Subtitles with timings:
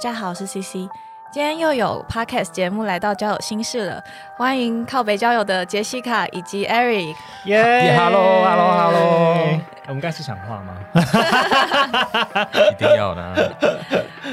[0.00, 0.88] 家好，我是 CC。
[1.30, 4.02] 今天又有 podcast 节目来到交友心事了，
[4.36, 7.14] 欢迎靠北交友的杰西卡以及 Eric。
[7.44, 10.74] 耶，Hello，Hello，Hello， 我们该是讲话吗？
[12.72, 13.52] 一定要的。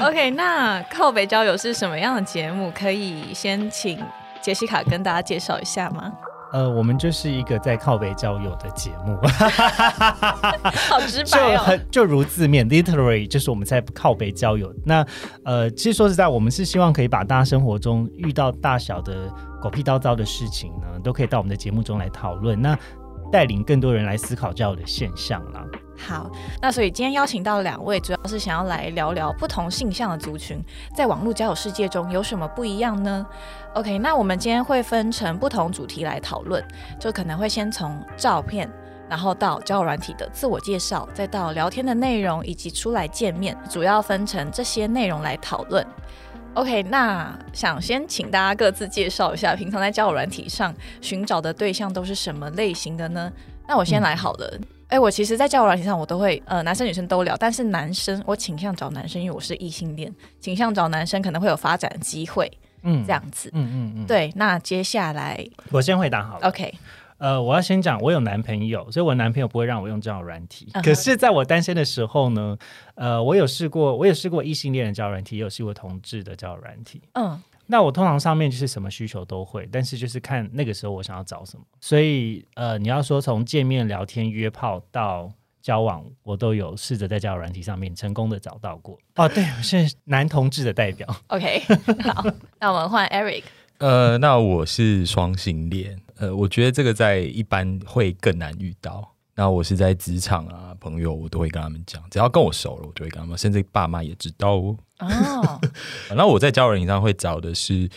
[0.00, 2.72] OK，那靠北交友是什么样的节目？
[2.72, 4.02] 可以先请
[4.40, 6.10] 杰西卡跟大家介绍一下吗？
[6.52, 9.18] 呃，我们就是一个在靠北交友的节目，
[10.88, 11.58] 好直白哦。
[11.58, 14.72] 很就如字面，literally 就是我们在靠北交友。
[14.84, 15.06] 那
[15.44, 22.60] 呃，其实说实在，我们是希望可以把大家生活中遇到大小的狗屁叨叨的事情呢，都可以到我们的节目中来讨论。
[22.60, 22.78] 那
[23.30, 25.64] 带领更多人来思考交友的现象啦。
[25.96, 26.30] 好，
[26.62, 30.62] 那所以今天邀请到两位，主要是想要来聊聊不同性向的族群
[30.96, 33.26] 在网络交友世界中有什么不一样呢
[33.74, 36.64] ？OK，那我们今天会分成不同主题来讨论，
[37.00, 38.70] 就可能会先从照片。
[39.08, 45.84] 然后到交友软体的自我介绍，再到聊天的内容，以及出来见面，主要分成这些内容来讨论。
[46.58, 53.32] OK，那想先请大家各自介绍一下，平常在交友软体上寻找的对象都是什么类型的呢？
[53.68, 54.60] 那我先来好了。
[54.88, 62.50] 哎、我其实，在交友软体上，我都会呃，男生女生都聊，但是男生我倾向找男生，因为我是异性恋，倾向找男生可能会有发展机会，
[62.82, 63.48] 嗯这样子。
[63.52, 66.48] 嗯嗯嗯，对，那接下来我先回答好了。
[66.48, 66.74] OK，
[67.18, 70.68] 呃，我要先讲，我有男朋友，所以我男朋友不会让我用交友软体。
[70.82, 72.56] 可是，在我单身的时候呢，
[72.94, 77.02] 呃，我有试过，我也试过异性恋的交友软体，也有试过同志的交友软体。
[77.14, 81.64] 嗯，那我通常上面就是什么需求都会，但是就是看那个时候我想要找什么。
[81.80, 85.28] 所以，呃，你要说从见面、聊天、约炮到
[85.60, 88.96] 交往，我都有试着在交友软体上面成功的找到过。
[89.16, 91.08] 哦，对，我是男同志的代表。
[91.26, 91.60] OK，
[92.04, 92.24] 好，
[92.60, 93.42] 那我们换 Eric。
[93.78, 99.14] 呃，那我是双性恋，呃，我觉得这个在一般会更难遇到。
[99.34, 104.76] 那我是在职场啊，朋友我都会跟他们讲，只要跟我熟了，我就会跟他们，甚至爸妈也知道哦。
[104.98, 105.60] 哦，
[106.16, 107.88] 那我在交友软件上会找的是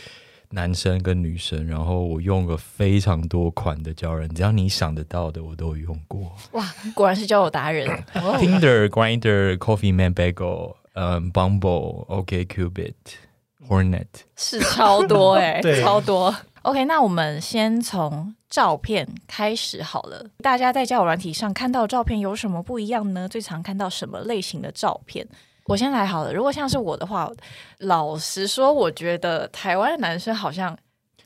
[0.52, 7.90] 男生跟女生，然后我用了非常多款的交友，只要你想得到的我都有用过哇，果然是交友达人。
[8.22, 12.94] 哦，Tinder、Grinder、Coffee Man Bagel、嗯、Bumble、OK Cupid、
[13.68, 14.06] Hornet。
[14.36, 16.36] 是超多哎、对超多。
[16.64, 20.24] OK，那我们先从照片开始好了。
[20.44, 23.28] 大家在交友软体上看到的照片有什么不一样呢？
[23.28, 25.28] 最常看到什么类型的照片？
[25.66, 26.32] 我先来好了。
[26.32, 27.28] 如果像是我的话，
[27.80, 30.78] 老实说，我觉得台湾的男生好像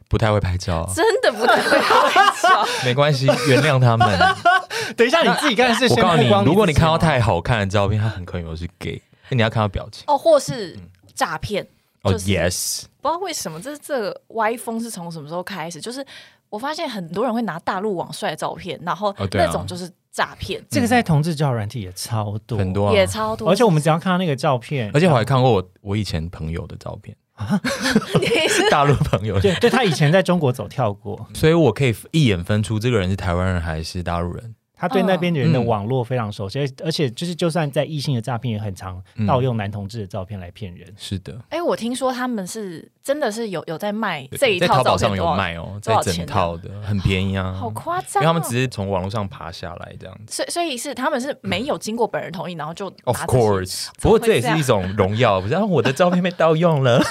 [0.07, 2.65] 不太会拍照啊，真的不太会拍照。
[2.85, 4.07] 没关系，原谅他们。
[4.95, 10.05] 等一下，你自己刚才是先我告诉你，如果你看到太好看的照片，他很可能有是 gay，那你要看到表情。
[10.07, 10.79] 哦，或是
[11.13, 11.67] 诈骗，
[12.03, 15.79] 哦、就是 y e s 不知道为什么，这这个歪风是从什么时候开始？
[15.79, 16.03] 就是
[16.49, 23.47] 我发现很多人会拿大陆网帅的照片，然后那种就是诈骗，这个在同志交友软体也超多，很多、啊，也超多。
[23.47, 27.15] 而且我们只要看到那个照片，而且我还看过我我以前朋友的照片，
[28.19, 34.55] 你是 大陆朋友，对对，他以前在中国走跳过，所以我可以一眼分出这个人是台湾人还是大陆人。
[34.77, 40.87] 他对那边的人的嗯网络非常熟悉，而且就是就算在异性的诈骗也很常嗯盗用男同志的照片来骗人。
[40.97, 48.21] 是的，哎、我听说他们是真的是有有在卖这一在套淘宝上有卖哦，在整套的很便宜啊，好夸张、因。
[48.21, 50.35] 为他们只是从网络上爬下来这样子。
[50.35, 55.53] 所以所以是他们是没有经过本人同意，然后就 Of course，不过这也是一种荣耀，不是？
[55.53, 57.01] 啊我的照片被盗用了，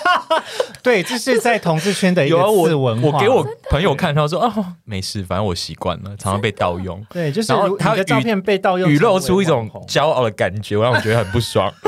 [0.82, 3.18] 对，这是在同志圈的一个有啊，我次文化。
[3.18, 6.83] 我给我朋友看，他说哦，没事，反正我习惯了，常常被盗用。
[7.10, 11.72] 对，就是然后他如你的照片被盗用，语露出一种骄傲的感觉，让我觉得很不爽。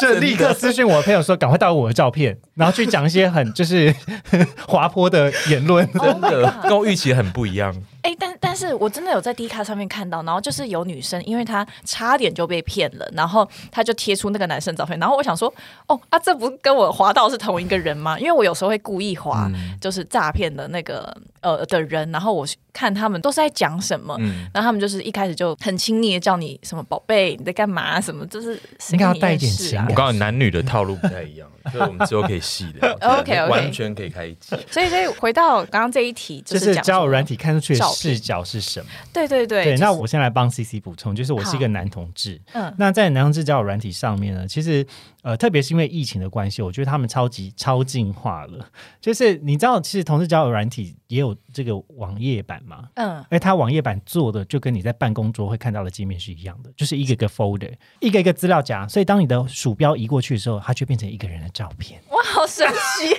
[0.00, 0.14] 真的。
[0.14, 3.94] 就立刻私信我的朋友说，赶快盗我的照片，然后去讲一些很就是
[4.66, 5.84] 滑坡的言论。
[5.94, 7.74] Oh 真的跟我预期很不一样。
[8.02, 15.52] 哎、但但是我真的有在 D 卡上面看到，然后就是有女生，因为她差点就被骗了，然后她就贴出那个男生照片，然后我想说，
[15.86, 18.18] 哦啊，这不跟我滑到是同一个人吗？
[18.18, 27.98] 因为我有时候会故意滑，嗯就是诈骗的那个呃的人，然后我看他们都是在讲什么，嗯，然后他们就是一开始就很亲昵的叫你什么宝贝，你在干嘛？
[27.98, 34.56] 什么就是谁应该要带一点认识啊情感我告诉你，男女的套路不太一样，所 以我们之后可以细的 OK，OK 完全可以开一集。
[34.70, 38.86] 所以，所以回到刚刚这一题，就是交友软体看出去的视角是什么？
[39.12, 42.40] 对对对，对，就是那我先来帮 C C 补充，就是我是一个男同志。
[42.52, 44.86] 嗯那在男同志交友软体上面呢，其实
[45.22, 48.68] 呃，特别是因为疫情的关系，我觉得他们超级超进化了。
[49.00, 52.88] 就是你知道，其实同志交友软体也有这个网页版嘛？
[52.94, 63.14] 嗯因为它网页版做的就跟你在办公桌会看到的界面是一样的，就是一个个 folder，一个一个资料夹，所以当你的鼠标移过去的时候，它就变成一个人的照片，哇，好神奇，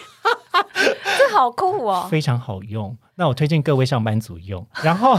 [1.18, 2.08] 这好酷哦！
[2.12, 2.96] 非常好用。
[3.16, 4.68] 那我推荐各位上班族用。
[4.84, 5.18] 然后，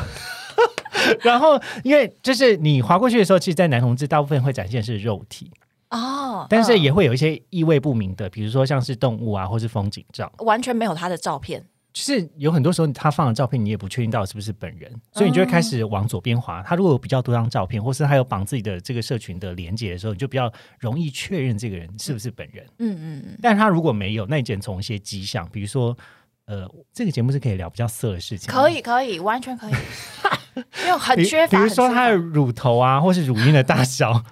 [1.25, 5.51] 然后因为就是你划过去的时候，其实，在男同志大部分会展现是肉体，
[5.91, 10.31] 哦，但是嗯也会有一些意味不明的，比如说像是动物啊，或是风景照。
[10.41, 11.65] 完全没有他的照片。
[11.97, 16.63] 就是有很多时候他放的照片，你也不确定到底是不是本人，所以你就会开始往左边滑。
[16.63, 22.67] 他如果有比较多张照片，或是他有绑自己的这个社群的连接的时候，你就比较容易确认这个人是不是本人。
[22.81, 25.97] 嗯嗯嗯，但他如果没有，那你只能从一些迹象，比如说，
[26.45, 28.69] 呃，这个节目是可以聊比较色的事情，可。
[28.69, 29.73] 以可以，完全可以，
[30.85, 31.57] 因为很缺乏。
[31.57, 34.23] 比如说他的乳头啊，或是乳晕的大小，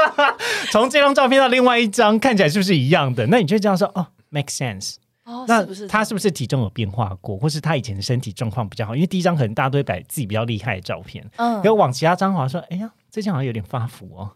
[0.72, 3.26] 从这张照片到另外一张看起来是不是一样的？
[3.26, 4.94] 那你就这样说哦，make sense。
[5.24, 8.94] 哦，那不是他是不是体重有变化过，或是他以前的身体状况比较好？
[8.94, 14.30] 因为第一张可能大家都会摆自己比较厉害的照片，嗯可是往其他张滑说，哎呀，最近好像有点发福哦，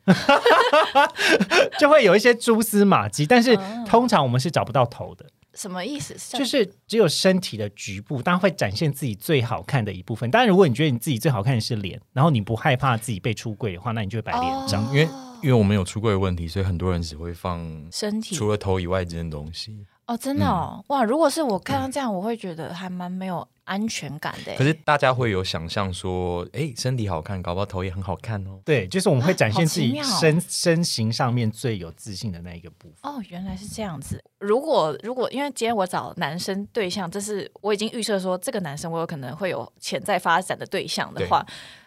[1.78, 3.26] 就会有一些蛛丝马迹。
[3.26, 6.14] 但是哦通常我们是找不到头的，什么意思？
[6.38, 10.30] 就是只有身体的局部，当然会展现自己最好看的一部分。
[10.30, 14.84] 当然，如果你觉得你自己最好看的是脸，然后你不害怕自己被出柜的话，那你就会摆脸张。
[14.84, 15.08] 哦因为
[15.42, 17.60] 因为我们有出柜的问题，所以很多人只会放
[17.92, 19.84] 身体除了头以外这件东西。
[20.06, 21.02] 哦，真的哦，哇！
[21.02, 24.54] 如果是我看到这样，我会觉得还蛮没有安全感的。
[24.54, 28.60] 可是大家会有想象说，哎，身体好看，搞不好头也很好看哦。
[28.64, 33.12] 对，就是我们会展现自己身身形上面最有自信的那一个部分。
[33.12, 34.22] 哦，原来是这样子。
[34.38, 41.44] 如果如果因为今天我找男生对象，这是我已经预设说这个男生我有可能会有潜在发展的对象的话，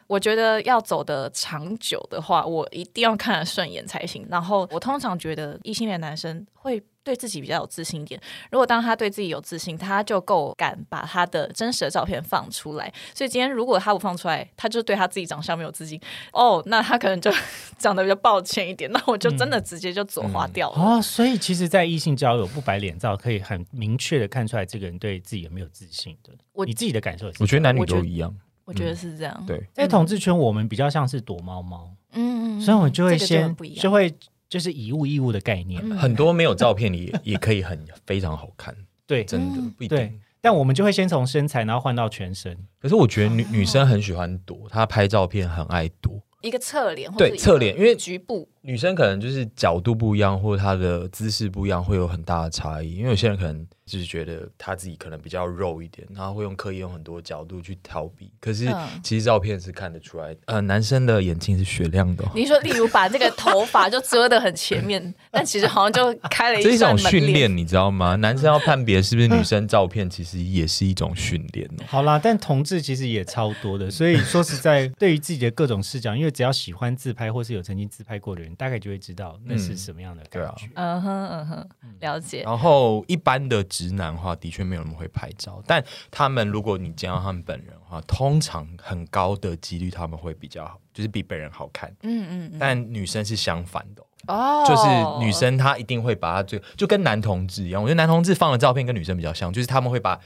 [0.07, 4.27] 我觉得要走得长久的话，我一定要看得顺眼才行。
[4.29, 8.19] 然后我通常觉得异性恋男生会对自己比较有自信一点。
[8.51, 12.91] 如果当他对自己有自信，他就够敢把他的真实的照片放出来。
[13.15, 15.99] 所以今天如果他不放出来，他就对他自己长相没有自信，
[16.31, 17.31] 哦，那他可能就
[17.79, 20.79] 长得比较抱歉一点，那我就真的直接就左滑掉了。
[20.79, 26.31] 哦，所以其实，在异性交友不摆脸照，可以很明确的看出来这个人对自己有没有自信的。
[26.53, 27.37] 我你自己的感受是？
[27.41, 28.35] 我觉得男女都一样。
[28.65, 29.43] 我觉得是这样。
[29.47, 34.15] 对，在统治圈，我们比较像是躲猫猫，嗯，嗯，所以我就会先就会
[34.49, 38.75] 就是以物易物的概念，嗯很多没有照片里也 也可以很非常好看，
[39.05, 40.19] 对真的嗯不一定。。
[40.41, 42.57] 但我们就会先从身材，然后换到全身。
[42.79, 46.19] 可是我觉得女哦女生很喜欢躲，她拍照片很爱躲。
[46.41, 52.95] 一个侧脸，或对者侧脸因为局部，女生可能就是角度不一样，或者她的姿势不一样，会有很大的差异。
[52.95, 58.31] 因为有些人可能就是觉得他自己可能比较肉一点，然后会用刻意用很多角度去逃避。
[58.39, 66.79] 可是嗯其实照片是看得出来，呃，男生的眼睛是雪亮的、哦， 你说，例如把这个头发就遮得很前面， 但其实好像就开了一这是一。
[66.79, 68.15] 种训练，你知道吗？
[68.17, 71.83] 男生要判别是不是女生照片，其实也是一种训练哦。
[71.87, 80.67] 好啦，但同志其实也超多的，所以说实在， 对于自己的各种视角，因为只要喜欢自拍或是有曾经自拍过的人，大概就会知道那是什么样的感觉。
[80.75, 81.67] 嗯哼嗯哼，
[81.99, 82.43] 了解。
[82.43, 85.81] 然后一般的直男的话，的确没有那么会拍照，但
[86.11, 91.89] 他们如果你见到他们本人的话，通常很高的几率他们会比较好，就是比本人好看。
[92.01, 100.19] 嗯嗯嗯，但女生是相反的哦、哦，就是女生她一定会把她最就跟男同志一样，我觉得男同志放的照片跟女生比较像，就是他们会把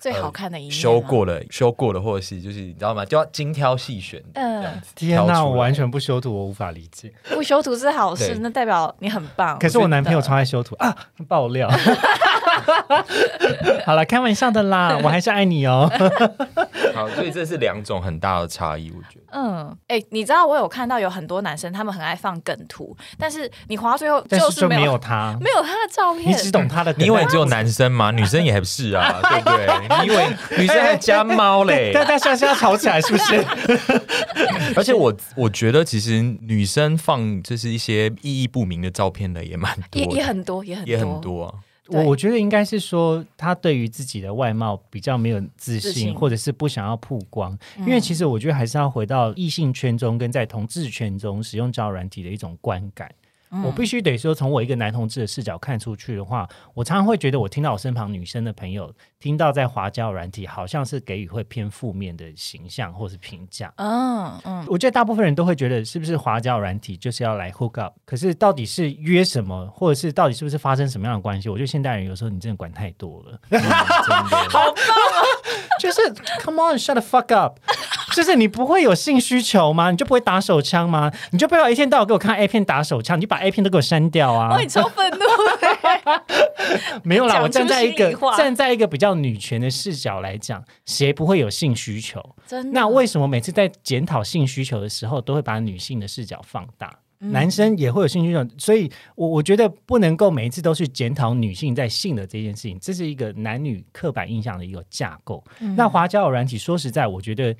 [0.00, 3.04] 最好看的一修过了、修过了，或者是就是你知道吗？
[3.04, 4.64] 就要精挑细选嗯。
[4.94, 7.12] 天哪，我完全不修图，我无法理解。
[7.34, 9.58] 不修图是好事，那代表你很棒。
[9.58, 10.96] 可是我男朋友超爱修图啊，
[11.28, 11.70] 爆料。
[13.84, 15.90] 好了，开玩笑的啦， 我还是爱你哦。
[16.94, 19.26] 好，所以这是两种很大的差异，我觉得。
[19.32, 27.02] 嗯，哎、你知道我有看到有很多男生，他们很爱放梗图，但是你滑最后就是没有就没有他，没有他的照片，你只懂他的梗。
[27.02, 28.10] 你以为只有男生吗？
[28.10, 29.66] 女生也不是啊，对不对？
[30.00, 31.92] 你以为女生还加猫嘞？
[31.92, 33.44] 大家现在要吵起来是不是？
[34.76, 41.54] 而且我我觉得，其实女生放就是一些意义不明的照片的也蛮多也，也很多，也很多，也很多啊。
[41.88, 47.52] 我我觉得应该是说，他对于自己的外貌比较没有自信，自信或者是不想要曝光。
[47.76, 53.10] 嗯因为其实我觉得还是要回到异性圈中跟在同志圈中使用交友软体的一种观感。
[53.64, 63.72] 我必须得说，从我一个男同志的视角看出去的话，我常常会觉得，我听到我身旁女生的朋友听到在华交友软体，好像是给予会偏负面的形象或是评价。
[63.76, 67.94] 嗯嗯，我觉得大部分人都会觉得，是不是华交友软体就是要来 hook up？
[68.04, 71.48] 可是到底是约什么，或者是到底是不是发生什么样的关系？
[71.48, 73.40] 我觉得现代人有时候你真的管太多了。
[74.48, 75.26] 好棒啊。
[75.80, 76.00] 就是
[76.40, 77.58] come on shut the fuck up，
[78.14, 79.90] 就是你不会有性需求吗？
[79.90, 81.10] 你就不会打手枪吗？
[81.32, 84.50] 你就不要一天到晚给我看 A 片打手枪，你就把 A 片都给我删掉啊！
[84.50, 86.22] 哇，你超愤怒的，
[87.04, 92.20] 没有啦，我站在一个站在一个比较女权的视角来讲，谁不会有性需求？
[92.46, 92.80] 真的。
[92.80, 96.88] 那为什么每次在检讨性需求的时候，都会把女性的视角放大？
[97.22, 105.44] 嗯男生也会有性需求，所以我我觉得不能够每一次都去检讨女性在性的这件事情，这是一个男女刻板印象的一个架构。
[105.60, 107.54] 嗯那华交友软体，说实在，我觉得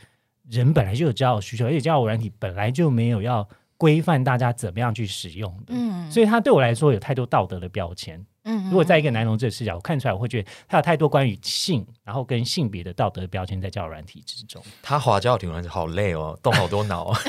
[0.51, 8.25] 人本来就有交友需求，而且交友软体本来就没有要规范大家怎么样去使用的，嗯所以它对我来说有太多道德的标签。
[8.45, 14.63] 嗯如果在一个男同志的视角，我看出来，我会觉得他有太多关于性，然后跟性别的道德标签在交友软体之中。
[14.83, 17.21] 他滑交挺软好累哦，动好多脑啊。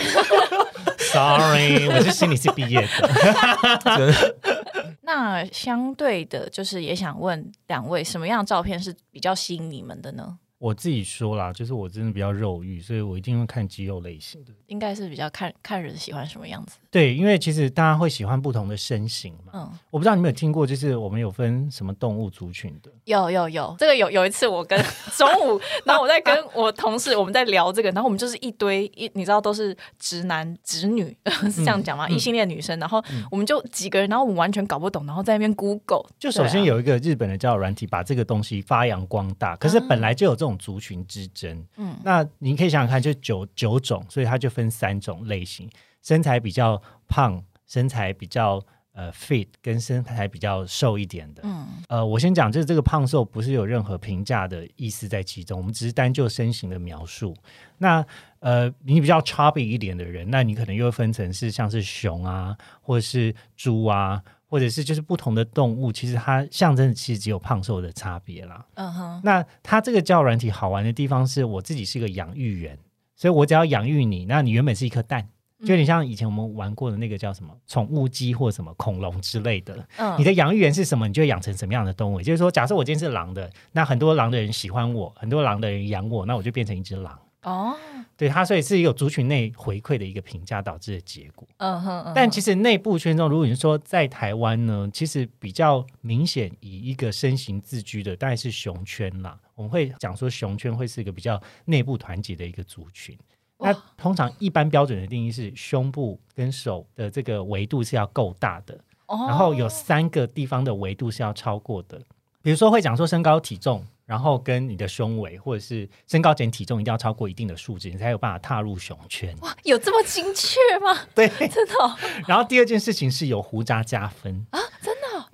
[0.98, 4.36] Sorry，我是心理系毕业的。
[5.04, 10.38] 那相对的，就是也想问两位，什么样的照片是比较吸引你们的呢？
[10.62, 14.54] 我自己说啦，就是我真的比较肉欲，所以我一定会看肌肉类型的。
[14.68, 16.78] 应该是比较看看人喜欢什么样子。
[16.92, 19.54] 对，因为其实大家会喜欢不同的身形嘛。
[19.54, 22.92] 嗯，我不知道你们有听过，就是我们有分什么动物族群的。
[23.06, 24.78] 有有有，这个有有一次我跟
[25.16, 31.16] 中午，然后我在跟我同事我们在聊这个，然后我们就是一堆一，你知道都是直男直女
[31.50, 32.10] 是这样讲吗？
[32.10, 41.66] 异性恋女生，然后我们就几个人，然后我们完全搞不懂，然后在那边 Google，就首先有一个日本的交友软体把这个东西发扬光大，可是本来就有这种族群之争。
[41.78, 41.96] 嗯。
[42.04, 45.70] 那你可以想想看，就九九种，所以它就分三种类型：
[46.02, 48.62] 身材比较胖，身材比较
[48.94, 51.42] 呃 fit，跟身材比较瘦一点的。
[51.46, 57.36] 嗯呃，我先讲，就是这个胖瘦不是有任何评价的意思在其中，我们只是单就身形的描述。
[57.78, 58.06] 那
[58.40, 68.66] 呃，你比较 chubby 一点的人，那你可能又会分成是像是熊啊，或者是猪啊，或者是就是不同的动物，其实它象征的其实只有胖瘦的差别啦。
[68.74, 72.78] 嗯哼，那它这个交友软体好玩的地方是我自己是一个养育员，
[73.16, 75.30] 所以我只要养育你，那你原本是一颗蛋。
[75.64, 82.20] 就有点像以前我们玩过的那个叫什么宠物鸡或什么恐龙之类的，嗯你的养育员是什么，你就会养成什么样的动物。
[82.20, 87.18] 也就是说，假设我今天是狼的，那很多狼的人喜欢我，很多狼的人养我，那我就变成一只狼。
[87.44, 87.76] 哦，
[88.16, 91.48] 对它，所以是有族群内回馈的一个评价导致的结果。
[91.58, 99.40] 嗯哼，嗯但其实内部圈中，如果你说在台湾呢，其实比较明显以一个身形自居的，当然是熊圈啦。
[99.56, 103.18] 我们会讲说熊圈会是一个比较内部团结的一个族群。
[103.62, 112.02] 那通常一般标准的定义是胸部跟手的这个维度是要够大的，哦然后有三个地方的维度是要超过的。
[112.42, 119.36] 比如说会讲说身高体重，然后跟你的胸围或者是身高减体重一定要超过一定的数值，你才有办法踏入熊圈。
[119.42, 121.06] 哇，有这么精确吗？
[121.14, 121.96] 对， 真的哦
[122.28, 124.44] 然后第二件事情是有胡渣加分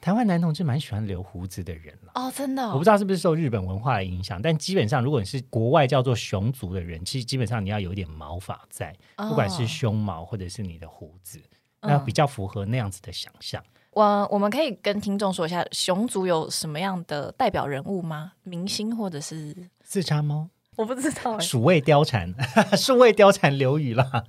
[0.08, 2.14] 台湾男同志蛮喜欢留胡子的人了。
[2.16, 11.42] 哦，真的哦，我不知道是不是受日本文化的影响，但基本上如果你是国外叫做熊族的人，其实基本上你要有一点毛发在，哦不管是胸毛或者是你的胡子，
[11.82, 13.62] 那嗯比较符合那样子的想象。
[13.92, 18.32] 我我们可以跟听众说一下，熊族有什么样的代表人物吗？
[18.44, 20.48] 明星或者是四叉猫、
[20.78, 22.34] 我不知道哎、鼠位貂蝉、
[22.78, 24.24] 数位貂蝉 刘宇啦，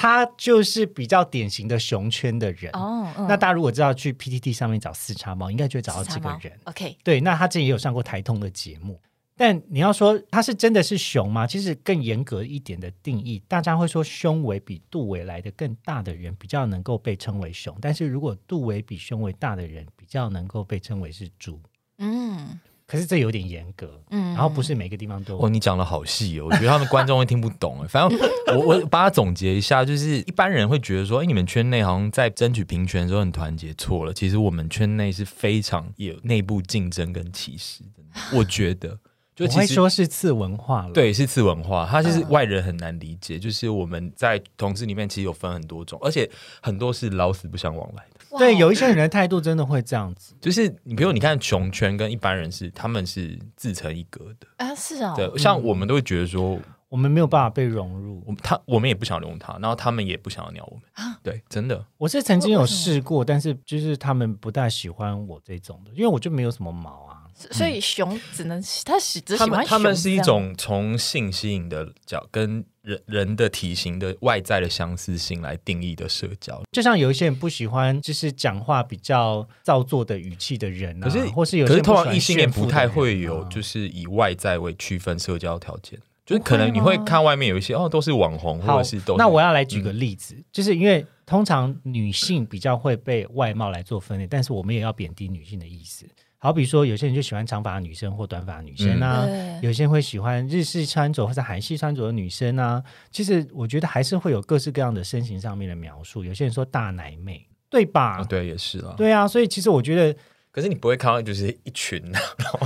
[0.00, 2.70] 他就是比较典型的熊圈的人。
[2.72, 6.56] 哦，嗯那大家如果知道去 PTT 上面找四叉猫，应该就会找到这个人。
[6.64, 9.00] OK，对，那他之前也有上过台通的节目。
[9.36, 11.48] 但你要说他是真的是熊吗？
[11.48, 21.60] 其实更严格一点的定义，大家会说胸围比肚围来的更大的人比较能够被称为熊，但是如果肚围比胸围大的人比较能够被称为是猪。
[21.98, 27.82] 嗯可是这有点严格，嗯，然后不是每个地方都有哦，你讲的好细哦，我觉得他们观众会听不懂。
[27.82, 28.18] 哎 反正
[28.56, 34.14] 我我把它总结一下，就是一般人会觉得说，哎，你们圈内好像在争取平权的时候很团结，错了。
[34.14, 38.02] 其实我们圈内是非常有内部竞争跟歧视的。
[38.32, 38.98] 我觉得，
[39.36, 43.38] 就我会其实说是次文化了。，对，是次文化，它就是嗯外人很难理解。
[43.38, 46.28] 就是我们在同事里面其实有分很多种，而且
[46.62, 48.17] 很多是老死不相往来的。
[48.30, 50.34] 哇对，有一些人的态度真的会这样子。
[50.40, 56.58] 就是你比如你看熊圈跟一般人是他们是自成一格的，啊是哦，对，像我们都会觉得说，
[56.88, 58.22] 我们没有办法被融入。
[58.26, 60.82] 我们他我们也不想融他，然后他们也不想要鸟我们。
[60.94, 61.18] 啊。
[61.22, 61.84] 对，真的。
[61.96, 76.62] 我是曾经有试过，但是就是他们不太喜欢我这种的，因为我就没有什么毛啊，所以熊只能他喜只喜他们欢他们是一种从性吸引的角跟人人的体型的外在的相似性来定义的社交。
[76.72, 96.06] 就像有一些人不喜欢就是讲话比较造作的语气的人啊，可是或是有些可是通常异性恋不太会有啊就是以外在为区分社交条件，就是可能你会看外面有一些哦都是网红或者是都是那我要来举嗯个例子，就是因为通常女性比较会被外貌来做分类，但是我们也要贬低女性的意思。
[96.40, 102.80] 好比说，有些人就喜欢长发的女生或短发的女生啊，对有些人会喜欢日式穿着或者韩系穿着的女生啊。
[103.10, 106.22] 其实我觉得还是会有各式各样的身形上面的描述。
[106.22, 108.20] 有些人说大奶妹，对吧？
[108.20, 108.94] 哦对也是啊。
[108.96, 110.16] 对啊，所以其实我觉得
[110.52, 112.22] 可是你不会看到就是一群，然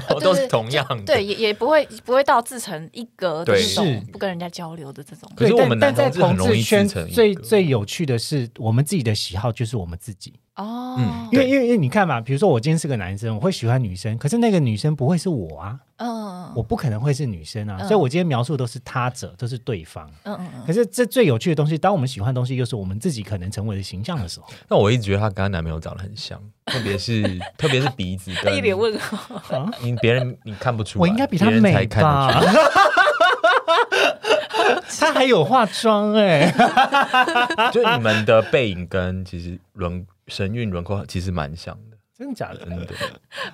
[0.08, 1.02] 后都是同样的。
[1.04, 5.30] 对，也也不会不会到自成一格的对这种是不跟人家交流的这种。
[5.34, 10.34] 可是对我们男但但在同志很容易志圈自成最最有趣的是，我们自己的喜好就是我们自己。
[10.56, 17.88] 哦，嗯因为因为因为你看嘛，比如说我今天是个男生，我会喜欢女生，可是那个女生不会是我啊，嗯，我不可能会是女生啊，嗯。
[17.88, 20.10] 所以我今天描述都是他者，都是对方。
[20.24, 27.22] 嗯嗯嗯，可是这最有趣的东西，当我们喜欢的东西又是我们自己可能成为的形象的时候，那我一直觉得她跟她男朋友长得很像， 特别是
[27.56, 29.70] 特别是鼻子跟一脸问号。
[29.82, 32.40] 你别人你看不出来，我应该比她美看得吧
[34.80, 35.12] 出来？？
[35.12, 36.50] 她还有化妆哎、
[37.72, 42.58] 就你们的背影跟其实轮神韵轮廓其实蛮像的，真的假的？
[42.58, 42.86] 真的。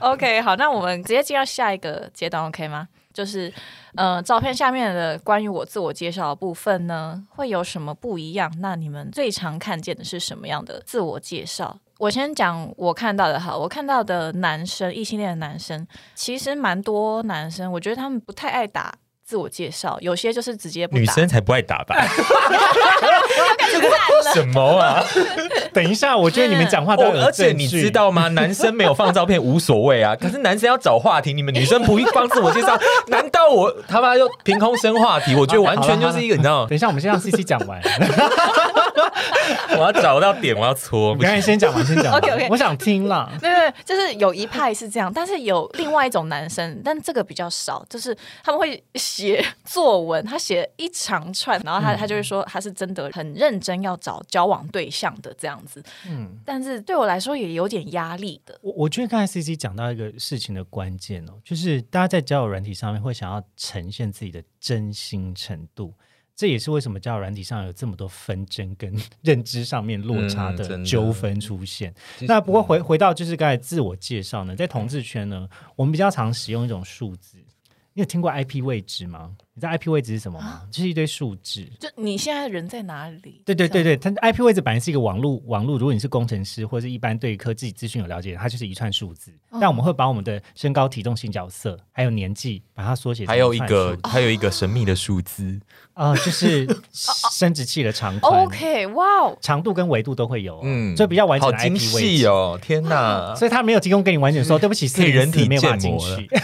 [0.00, 2.88] OK，好，那我们直接进到下一个阶段，OK 吗？
[3.12, 3.52] 就是，
[3.96, 8.52] 呃，照片下面的关于我自我介绍的部分呢，会有什么不一样？
[8.60, 11.76] 那你们最常看见的是什么样的自我介绍？
[11.98, 15.84] 我先讲我看到的哈，我看到的男生，异性恋的男生，
[16.14, 18.94] 其实蛮多男生，我觉得他们不太爱打
[19.28, 21.00] 自我介绍，有些就是直接不打。
[21.00, 21.94] 女生才不爱打吧？
[24.34, 25.02] 什么啊？
[25.72, 28.28] 等一下，我觉得你们讲话都有哦，而且你知道吗？
[28.28, 32.78] 男生没有放照片无所谓啊，可是男生要找话题，你们女生不放自我介绍，
[33.08, 35.34] 难道我他妈又凭空生话题？
[35.34, 37.80] 我觉得完全就是一个你知道，等一下，我们先让 C C 讲完。
[39.70, 41.22] 我要找到点，我要搓你。
[41.22, 42.20] 刚才先讲完，先讲完。
[42.20, 43.30] OK，OK 我想听啦。
[43.40, 58.58] 对对，就是有一派是这样，但是有另外一种男生，但这个比较少，就是他们会写作文，他写一长串，然后他他就会说他是真的很认真要找交往对象的这样子，嗯，但是对我来说也有点压力的。
[58.62, 65.94] 我我觉得刚才 C C 讲到一个事情的关键哦，就是大家在交友软体上面会想要呈现自己的真心程度。
[66.34, 71.92] 这也是为什么交友软体上有这么多纷争跟认知上面落差的纠纷出现。
[72.20, 77.38] 那不过回回到就是刚才自我介绍呢，在同志圈呢，我们比较常使用一种数字。
[77.98, 79.30] 你有听过 IP 位置吗？
[79.54, 80.62] 你知道 IP 位置是什么吗？
[80.70, 81.66] 就是一堆数字。
[81.80, 83.42] 就你现在人在哪里？
[83.44, 89.32] 对对对对，它 IP 位置本来是一个网络网络，如果你是工程师或者是一般对科技资讯有了解，它就是一串数字。
[89.50, 95.58] 哦但我们会把我们的身高、体重、性角色还有年纪，把它缩写成还有一串个还有一个神秘的数字，
[95.94, 102.26] 啊、就是生殖器的长 宽、OK，哇哦，长度跟维度都会有、哦，嗯所以比较完整 IP 位置。
[102.28, 102.56] 哦！
[102.62, 106.30] 天哪，所以他没有提供给你完整说， 对不起，可以人体404没有办法进建模了去。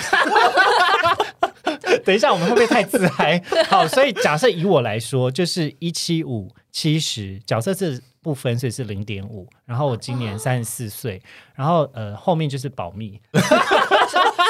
[2.04, 3.42] 等一下，我们会不会太自嗨？
[3.68, 9.48] 好，所以假设以我来说，就是一七五七十，角色是不分，所以是零点五。
[9.64, 11.20] 然后我今年三十四岁，
[11.54, 13.20] 然后呃后面就是保密，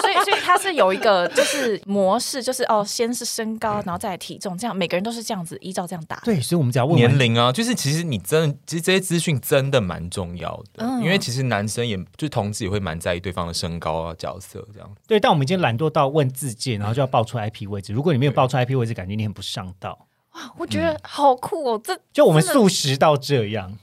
[0.00, 6.20] 所以所以他是有一个就是模式，就是哦，先是身高，然后再来体重，这样每个人都是这样子依照这样打。
[6.24, 14.90] 对，所以我们只要问年龄啊，就是其实你真的，其实这些资讯真的蛮重要的，嗯因为其实男生也就同志也会蛮在意对方的身高啊、角色这样。
[15.06, 17.92] 对，但我们已经懒惰到问自荐，然后就要报出 IP 位置。
[17.92, 20.06] 如果你没有报出 IP 位置，感觉你很不上道。
[20.32, 23.78] 哇，我觉得好酷哦，这就我们素食到这样，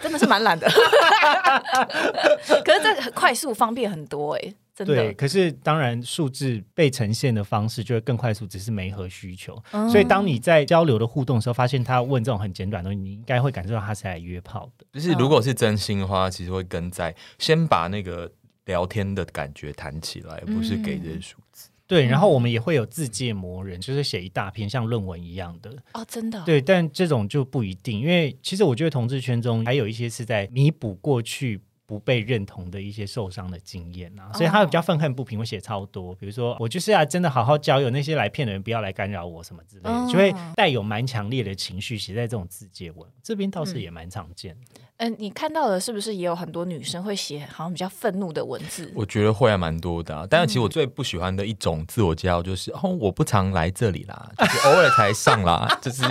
[0.00, 0.68] 真的是蛮懒的。
[2.64, 5.12] 可是这很快速方便很多哎，真对。
[5.14, 9.60] 可是当然，数字被呈现的方式就会更快速，只是没合需求。
[9.72, 14.86] 嗯所以当你在交流的互动的时候，发现他问这种很简短的东西，你应该会感受到他是来约炮的。
[14.92, 18.30] 就是如果是真心的话，其实会跟在先把那个
[18.66, 21.68] 聊天的感觉谈起来，不是给这些数字。
[21.86, 25.74] 对，然后我们也会有自介魔人，就是写一大篇像论文一样的。
[25.94, 26.42] 哦，真的。
[26.44, 31.58] 对，但这种就不一定，因为其实我觉得同志圈中还有一些是在弥补过去
[31.88, 36.14] 不被认同的一些受伤的经验啊，所以他会比较愤恨不平，会写超多。
[36.16, 43.10] 比如说，我就是要真的好好交友，那些来骗的人不要来干扰我什么之类的，哦就会带有蛮强烈的情绪写在这种字节文。
[43.22, 44.82] 这边倒是也蛮常见的。
[44.98, 48.90] 嗯，你看到的是不是也有很多女生会写好像比较愤怒的文字？
[48.94, 56.02] 我觉得会还蛮多的、啊，但是其实我最不喜欢的一种自我介绍就是，哦，我不常来这里啦，就是偶尔才上啦，就是，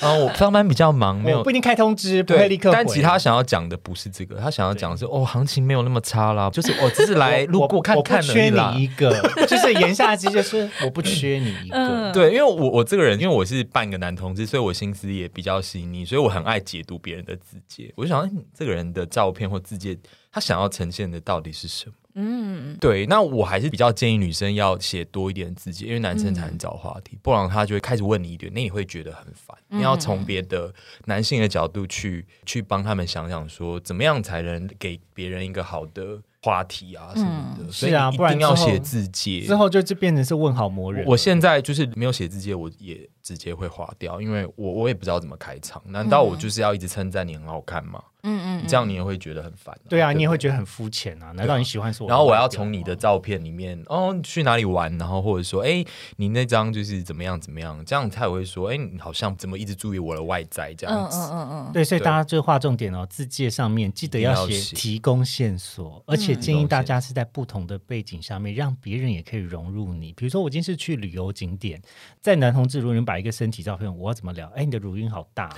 [0.00, 2.70] 哦，我上班比较忙，没有不一定开通知，不会对立刻。
[2.72, 9.12] 但其实他想要讲的不是这个，他想要讲的是，哦，哦，行情没有那么差啦，就是我只是来路过看看我不缺而已啦你一个，
[9.46, 11.76] 就是言下之意就是我不缺你一个。
[11.76, 17.92] 嗯对，因为我我这个人，因为我是半个男同志，所以我心思也比较细腻，所以我很爱解读别人的字节。
[17.94, 19.96] 我就想，哎这个人的照片或字界，
[20.30, 21.94] 他想要呈现的到底是什么？
[22.14, 29.56] 嗯，对，那我还是比较建议女生要写多一点字界，因为男生才能找话题，不然他就会开始问你一点，那你会觉得很烦。
[29.68, 37.70] 你要从别的男性的角度去去帮他们想想说，怎么样才能给别人一个好的话题啊什么的。
[37.70, 39.42] 所以是啊一不然要写字界。
[39.42, 41.06] 之后就就变成是问好魔人。
[41.06, 45.80] 我现在就是没有写字界，我也直接会划掉，因为我我也不知道怎么开场。
[45.86, 48.02] 难道我就是要一直称赞你很好看吗？
[48.22, 51.32] 嗯嗯，这样你也会觉得很烦、对啊，不你也会觉得很肤浅啊？
[51.32, 52.06] 难道你喜欢说？
[52.06, 55.82] 然后我要从你的照片里面，哦，去哪里玩，然后或者说，哎，
[56.16, 61.18] 你那张就是怎么样怎么样，这样他也会说，哎，你好像怎么一直注意我的外在这嗯样子。
[61.18, 70.12] 嗯嗯嗯，对，所以大家就划重点哦，字界上面记得要写要写提供线索，而且嗯建议大家是在不同的背景下面，让别人也可以融入你。
[70.12, 71.80] 比如说，我今天是去旅游景点，
[72.20, 74.50] 在男同志如果你摆一个身体照片，我要怎么聊？
[74.56, 75.52] 哎，你的乳晕好大、哦，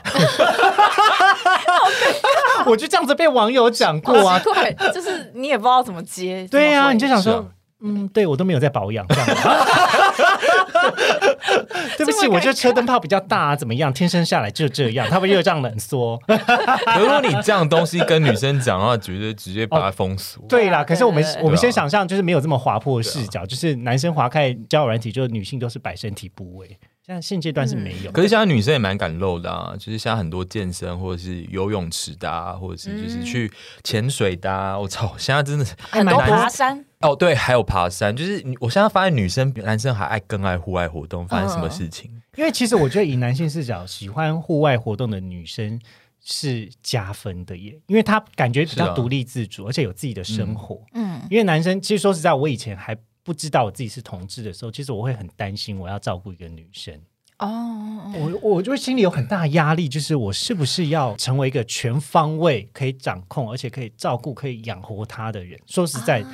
[2.71, 4.39] 我就这样子被网友讲过啊。
[4.39, 6.47] 对，就是你也不知道怎么接。
[6.51, 7.49] 对呀、呀，你就想说
[7.81, 9.27] 嗯，对我都没有在保养，这样。
[11.97, 13.93] 对不起，我这车灯泡比较大、啊，怎么样？
[13.93, 16.21] 天生下来就这样，他们热胀冷缩。
[16.99, 20.45] 如果你这样东西跟女生讲的话，绝对直接把它封锁。
[20.49, 28.13] 对啦，可是我们我们先想象，就是没有这么滑坡的视角，就是男生划开交友软体，就是女性都是摆身体部位，现在现阶段是没有。
[28.13, 33.51] 可是现在女生也蛮敢露的啊，就是现在很多健身或者是游泳池的啊，或者是就是去
[33.83, 34.79] 潜水的啊。
[34.79, 42.09] 我操，现在真的是很多爬山，哦，对，还有爬山，就是我现在发现女生比男生还爱更爱户外活动，发生什么事情？
[42.37, 45.81] 因为其实我觉得以男性视角，喜欢户外活动的女生
[46.25, 50.81] 是加分的耶，因为她感觉比较独立自主，而且有自己的生活。
[50.95, 57.01] 嗯因为男生其实说实在，我以前还不知道我自己是同志的时候，其实我会很担心我要照顾一个女生。
[57.39, 65.59] 哦，我我就会心里有很大压力，就是我是不是要成为一个全方位可以掌控，而且可以照顾、可以养活他的人？
[65.67, 66.25] 说实在，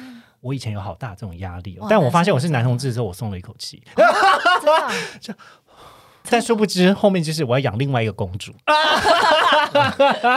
[0.40, 3.82] 我以前有好大这种压力、哦，但我发现我是男同志之后，我松了一口气。
[6.30, 8.52] 但殊不知后面就是我要养另外一个公主。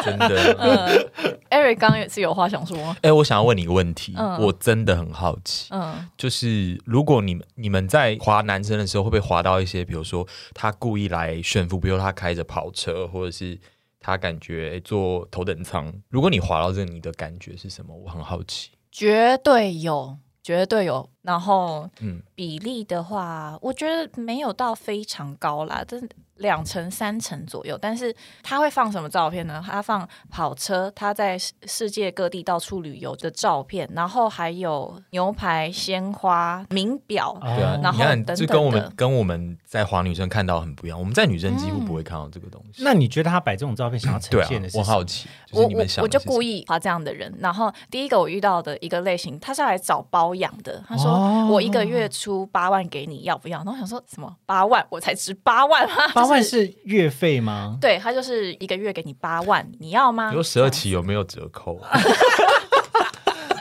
[0.04, 0.56] 真的。
[0.60, 1.10] 嗯
[1.50, 2.96] ，Eric 刚刚也是有话想说吗？
[3.02, 13.58] 哎、我想要问你一个问题，嗯我真的很好奇，嗯就是如果你们你们在滑男生的时候，会不会滑到一些，比如说他故意来炫富，比如他开着跑车，或者是
[14.00, 15.92] 他感觉、诶坐头等舱？
[16.10, 17.96] 如果你滑到这，你的感觉是什么？
[17.96, 18.72] 我很好奇。
[18.92, 21.10] 绝对有，绝对有。
[21.22, 27.78] 然后嗯，比例的话，我觉得没有到非常高啦，但是两成三成左右。
[27.80, 29.64] 但是他会放什么照片呢？
[29.64, 37.38] 他放跑车，他在世世界各地到处旅游的照片，然后还有牛排、鲜花、名表。
[37.40, 40.98] 对啊，哦然后你看，等这跟我们跟我们在华女生看到很不一样。
[40.98, 42.84] 我们在女生几乎不会看到这个东西。
[42.84, 44.82] 那你觉得他摆这种照片想要呈现的，是什么？
[44.82, 50.84] 我好奇，就是我你们想我我就故意画这样的人，然后第一个我遇到的一个类型，他是来找包养的。
[50.88, 53.58] 他说、哦我一个月出八万给你，要不要？
[53.60, 56.08] 然后我想说什么八万，我才值八万吗？
[56.14, 57.78] 八万是是月费吗？
[57.82, 60.30] 对他就是一个月给你八万，你要吗？
[60.30, 61.80] 比如十二期有没有折扣？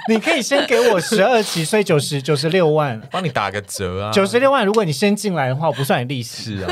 [0.08, 4.10] 你可以先给我十二期，所以九十九十六万，帮你打个折啊！
[4.10, 6.68] 九十六万，如果你先进来的话，我不算你利息，啊，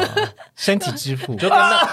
[0.56, 1.36] 身体支付。
[1.36, 1.88] 就跟他，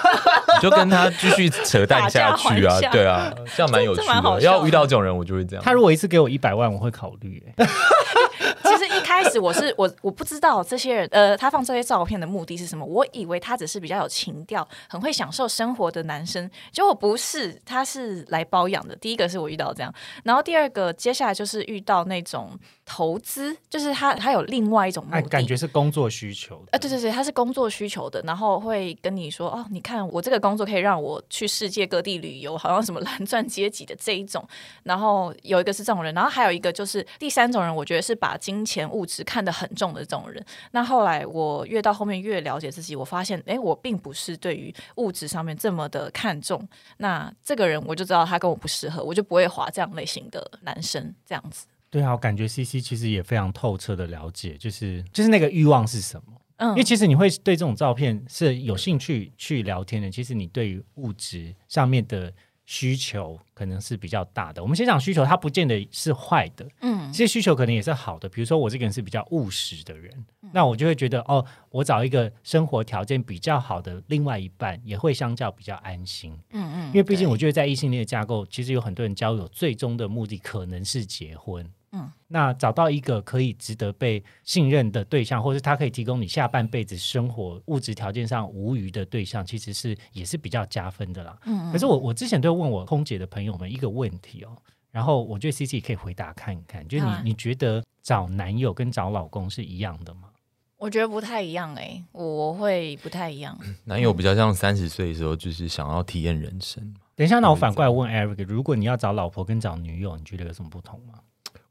[0.59, 4.41] 就跟他继续扯淡下去啊对啊，这样蛮有趣的。
[4.41, 5.63] 要遇到这种人，我就会这样。
[5.63, 7.67] 他如果一次给我一百万，我会考虑、欸。
[8.65, 18.95] 其实一开始我是 我我不知道这些人呃，他放这些照片的目的是什么，我以为他只是比较有情调、很会享受生活的男生，结果不是，他是来包养的。
[18.95, 26.69] 第一个是我遇到这样，然后第二个接下来就是遇到那种投资，就是他他有另外一种目哎，的，感觉是工作需求的。
[26.71, 34.47] 啊，对对对，他是工作需求的，然后会跟你说哦，你看我这个工作可以让我去世界各地旅游，好像什么蓝钻阶级的这一种。
[34.83, 40.45] 然后有一个是这种人，然后还有一个就是第三种人，我觉得是把金钱物质看得很重的这种人。
[40.71, 46.67] 那后来我越到后面越了解自己，我发现，哎，我并不是对于物质上面这么的看重。
[46.97, 51.65] 那这个人我就知道他跟我不适合，我就不会划这样类型的男生这样子。
[51.89, 56.33] 对啊，我感觉 C C 其实也非常透彻的了解，就是就是那个欲望是什么。
[56.57, 60.09] 嗯因为其实你会对这种照片是有兴趣去聊天的。
[60.09, 62.33] 其实你对于物质上面的
[62.65, 64.61] 需求可能是比较大的。
[64.61, 68.27] 我们先讲需求，它不见得是坏的，嗯这些需求可能也是好的。
[68.27, 70.11] 比如说，我这个人是比较务实的人，
[70.51, 76.31] 那我就会觉得，哦，我找一个生活条件比较好的另外一半，也会相较比较安心。
[76.51, 81.65] 嗯嗯，因为毕竟我觉得在异性恋的架构，其实有很多人交友最终的目的可能是结婚。
[81.95, 91.37] 嗯，那找到一个可以值得被信任的对象，或是他可以提供你下半辈子生活物质条件上无余的对象，其实是也是比较加分的啦。
[91.45, 94.55] 嗯嗯可是我我之前都问我空姐的朋友们一个问题哦，
[94.91, 100.29] 然后我觉得 C C 可以回答看一看，就是你、啊你觉得找男友跟找老公是一样的吗？
[100.77, 103.57] 我觉得不太一样哎、我会不太一样。
[103.85, 106.95] 男友比较像三十岁的时候，就是想要体验人生嘛。
[107.15, 111.13] 等一下，那我反过来问 Eric，如果你要找老婆跟找女友，你觉得有什么不同吗？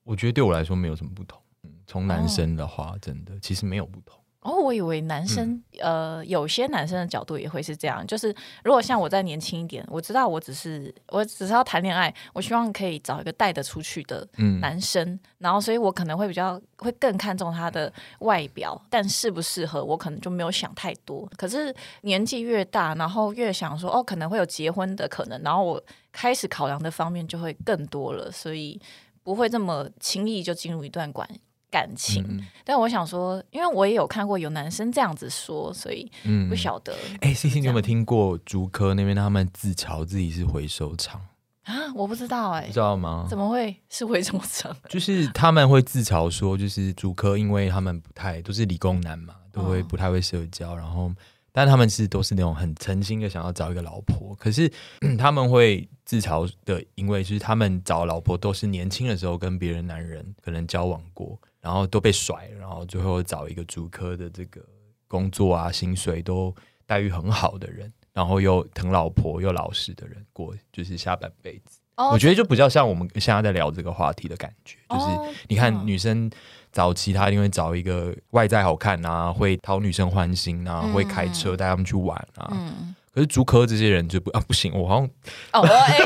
[0.05, 1.40] 我觉得对我来说没有什么不同。
[1.64, 4.19] 嗯，从男生的话，真的其实没有不同。
[4.40, 8.29] 哦，我以为男生、呃，有些男生的角度也会是这样，就是
[8.62, 21.27] 如果像我再年轻一点，我知道我只是我只是要谈恋爱，我希望可以找一个带得出去的嗯，男生，然后所以我可能会比较会更看重他的外表，但适不适合我可能就没有想太多。
[21.38, 28.79] 可是年纪越大，然后越想说哦，可能会有结婚的可能，然后我开始考量的方面就会更多了，所以
[29.24, 31.28] 不会这么轻易就进入一段关
[31.70, 32.22] 感情。
[32.28, 41.20] 嗯但我想说，因为我也有看过有男生这样子说，所以嗯不晓得、哎，C C，你有没有听过竹科那边他们自嘲自己是回收厂？
[41.64, 43.26] 啊，我不知道哎、不知道吗？
[43.28, 44.76] 怎么会是回收厂？
[44.88, 51.10] 就是他们会自嘲说，就是主科，因为他们不太都是理工男嘛，都会哦不太会社交，然后，
[51.57, 54.69] 但他们其实都是那种很诚心的想要找一个老婆，可是、
[55.03, 64.61] 嗯他们会自嘲的，因为就是他们找老婆都是年轻的时候跟别人男人可能交往过，然后都被甩，然后最后找一个主科的这个
[65.07, 66.53] 工作啊，薪水都
[66.87, 67.93] 待遇很好的人。
[68.12, 71.79] 然后又疼老婆又老实的人过，就是下半辈子。
[71.97, 76.29] 哦我觉得就比较像我们现在在聊这个话题的感觉，就是哦你看嗯女生
[76.74, 82.48] 早期他一定会找一个外在好看啊，会讨女生欢心啊，嗯会开车带她们去玩啊。
[82.50, 85.06] 嗯，可是竹科这些人就不啊不行，我好像
[85.52, 85.98] 哦，我哎，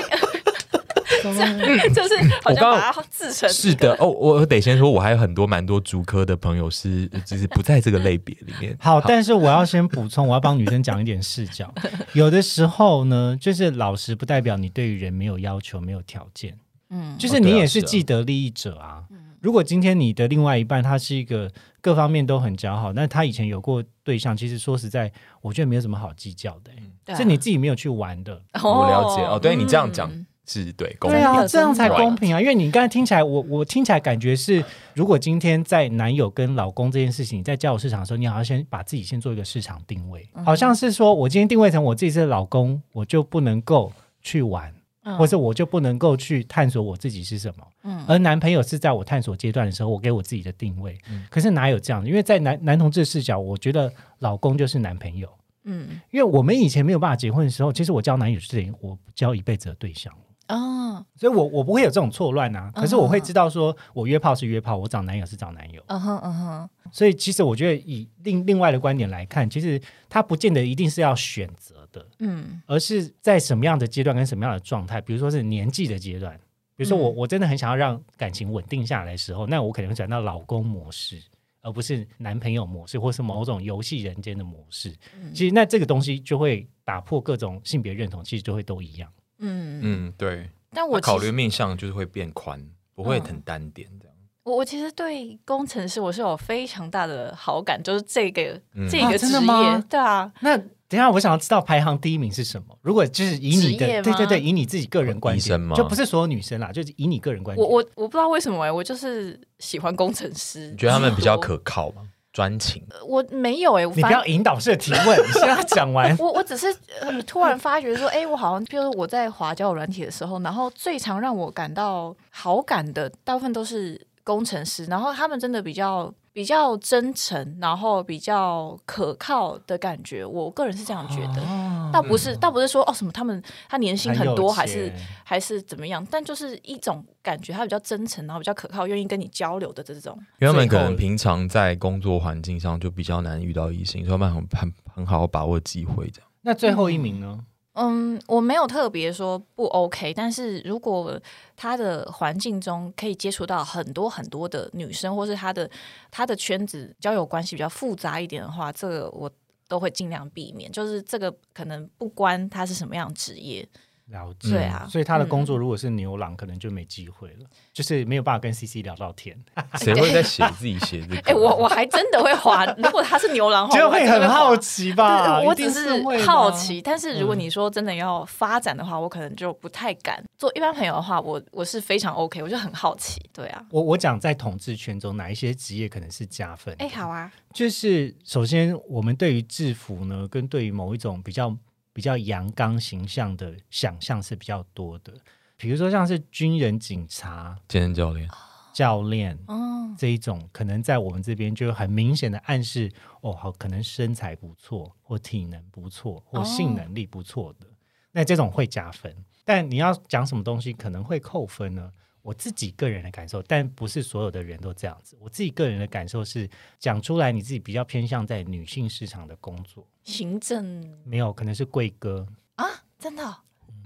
[1.88, 8.76] 这就是好像我刚把它自成是的哦，我得先说，我还有很多蛮多竹科的朋友是就是不在这个类别里面。
[8.78, 11.72] 好，但是我要先补充，我要帮女生讲一点视角。
[12.12, 16.56] 有的时候呢，就是老实不代表你对于人没有要求、没有条件，
[16.90, 19.02] 嗯，就是你也是既得利益者啊。
[19.40, 28.42] 如果今天你的另外一半他是一个各方面都很姣好，那他以前有过对象，其实说实在，我觉得没有什么好计较的、欸对啊是你自己没有去玩的。
[28.62, 32.40] 我了解哦对你这样讲嗯是对，公平对啊，这样才公平啊！
[32.40, 44.77] 因为你刚才听起来，我我听起来感觉是，如果今天在男友跟老公这件事情，你在交友市场的时候，你好像先把自己先做一个市场定位，嗯好像是说我今天定位成我自己是老公，我就不能够去玩，嗯
[45.16, 47.66] 或者我就不能够去探索我自己是什么。
[47.84, 50.98] 嗯而男朋友是在我探索阶段的时候，我给我自己的定位。
[51.10, 52.08] 嗯可是哪有这样的？
[52.08, 55.28] 因为在男男同志视角，我觉得老公就是男朋友。
[55.64, 60.12] 嗯因为我们以前没有办法结婚的时候，其实我交男友是等于我交一辈子的对象。
[60.48, 65.82] 哦所以我我不会有这种错乱啊，嗯可是我会知道说，我约炮是约炮，我找男友是找男友。
[65.86, 76.36] 嗯哼嗯哼所以其实我觉得以另另外的观点来看，其实他不见得一定是要选择的，嗯而是在什么样的阶段跟什么样的状态，比如说是年纪的阶段，
[76.76, 81.22] 比如说我、嗯我真的很想要让感情稳定下来的时候，那我可能会转到老公模式。
[81.60, 84.94] 而不是男朋友模式，或是某种游戏人间的模式。
[85.20, 89.10] 嗯其实那这个东西就会打破各种性别认同，其实就会都一样。
[89.38, 92.60] 嗯，嗯对，但我我考虑面向就是会变宽，
[92.94, 94.14] 不会嗯很单点这样。
[94.44, 102.78] 我我其实对工程师我是有非常大的好感，就是这个这个职真的吗业，对啊，那等一下，我想要知道排行第一名是什么？
[102.80, 107.62] 如果就是以你的对对对，以你自己个人观医生吗点，就不是所有女生啦，就是以你个人观点。
[107.62, 110.70] 我我我不知道为什么哎、我就是喜欢工程师。
[110.70, 112.02] 你觉得他们比较可靠吗？
[112.38, 112.80] 专情？
[113.04, 116.16] 我没有哎、我你不要引导式的提问， 你先要讲完。
[116.20, 131.40] 我我只是、呃、突然发觉说，哎、我好像，比如说我在滑交友软体的时候，然后最常让我感到好感的，大部分都是工程师，然后他们真的比较比较真诚，然后比较可靠的感觉，我个人是这样觉得。
[131.40, 140.14] 哦倒不是，倒不是说哦什么他们他年薪很多，还是钱还是怎么样，但就是一种感觉，他比较真诚，然后比较可靠，愿意跟你交流的这种。
[140.38, 146.28] 因为他们可能平常在工作环境上就比较难遇到异性，所以他们很很很好把握机会这样。
[146.42, 147.40] 那最后一名呢？
[147.80, 151.20] 嗯，我没有特别说不 OK，但是如果
[151.56, 155.70] 他的环境中可以接触到很多很多的女生，或是他的
[156.10, 159.30] 他的圈子交友关系比较复杂一点的话，这个我
[159.68, 160.70] 都会尽量避免。
[160.72, 163.68] 就是这个可能不关他是什么样职业，
[164.10, 164.50] 了解。
[164.50, 169.36] 对啊所以他的工作如果是牛郎，可能就没机会了，就是没有办法跟 CC 聊到天，
[169.80, 171.30] 谁会在写自己写这个？
[171.30, 175.40] 哎、我我还真的会滑，如果他是牛郎的话， 就我还会很好奇吧？
[175.40, 180.22] 我只是好奇，但是如果嗯你说真的要发展的话，我可能就不太敢。
[180.38, 183.20] 做一般朋友的话，我我是非常 OK，我就很好奇。
[183.32, 186.74] 对啊，我我讲在统治圈中哪一些职业可能是加分？
[186.78, 191.54] 哎、好啊，就是首先我们对于制服呢，跟对于某一种比较
[191.98, 195.12] 比较阳刚形象的想象是比较多的，
[195.56, 198.30] 比如说像是军人、警察、健身教练，
[198.72, 199.36] 教练。
[199.48, 202.88] 嗯，这一种可能在我们这边就很明显的暗示，
[203.20, 207.66] 哦，好，可能身材不错，或体能不错，或性能力不错的，
[208.12, 209.12] 那这种会加分。
[209.44, 211.90] 但你要讲什么东西可能会扣分呢？
[212.28, 215.16] 我自己个人的感受，但不是所有的人都这样子。
[215.18, 216.46] 我自己个人的感受是，
[216.78, 220.86] 讲出来你自己比较偏向在女性市场的工作，行政。
[221.04, 222.66] 没有可能是贵哥，啊，
[222.98, 223.34] 真的哦、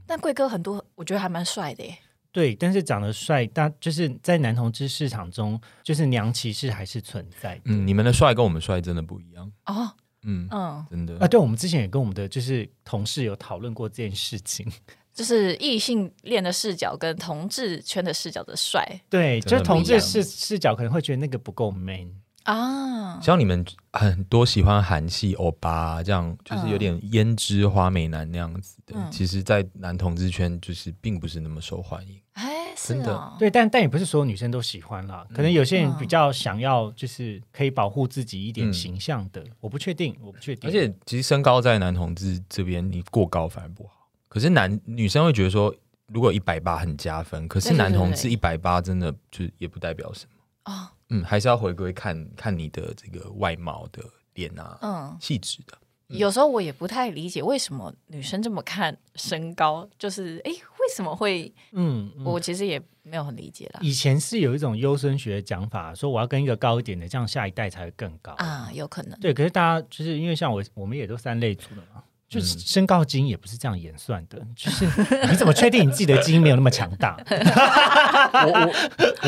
[0.05, 1.97] 但贵哥很多，我觉得还蛮帅的耶。
[2.33, 7.63] 对，但是长得帅，但就是在男同志市场中，就是娘歧视还是存在的。
[7.67, 9.89] 嗯，你们的帅跟我们帅真的不一样，哦，
[10.23, 11.17] 嗯，嗯，真的。
[11.21, 14.67] 啊，对，我们之前也跟我们的就是同事有讨论过这件事情。
[15.15, 22.11] 就是异性恋的视角跟同志圈的视角的帅对，就是同志视视角可能会觉得那个不够 man。
[22.45, 32.21] 啊，像你们很多喜欢韩系欧巴、啊，这样就是有点胭脂花美男那样子的，嗯其实，在男同志圈就是并不是那么受欢迎。
[32.33, 40.69] 哎，是真的哦，对，但但也不是所有女生都喜欢啦，可能有些人嗯比较想要就是可以保护自己一点嗯形象的，我不确定，我不确定。
[40.69, 44.02] 而且其实身高在男同志这边，你过高反而不好。
[44.33, 45.75] 可是男女生会觉得说，
[46.07, 50.73] 如果一百八很加分，可是男同志一百八真的就也不代表什么。
[50.73, 55.77] 哦，嗯，还是要回归看看你的这个外貌的脸啊，嗯，气质的。
[56.09, 61.53] 有时候我也不太理解为什么女生这么看身高，就是哎，为什么会？
[61.73, 63.81] 嗯，嗯我其实也没有很理解啦。
[63.83, 68.33] 以前是有一种优生学的讲法，说我要跟一个高一点的，这样下一代才会更高。
[68.39, 69.21] 啊，有可能。
[69.21, 74.87] 对，可是大家就是因为像我，我们也都三类组的嘛，就是嗯身高基因也不是这样演算的， 就是
[75.31, 77.15] 你怎么确定你自己的基因没有那么强大？
[77.29, 78.73] 我我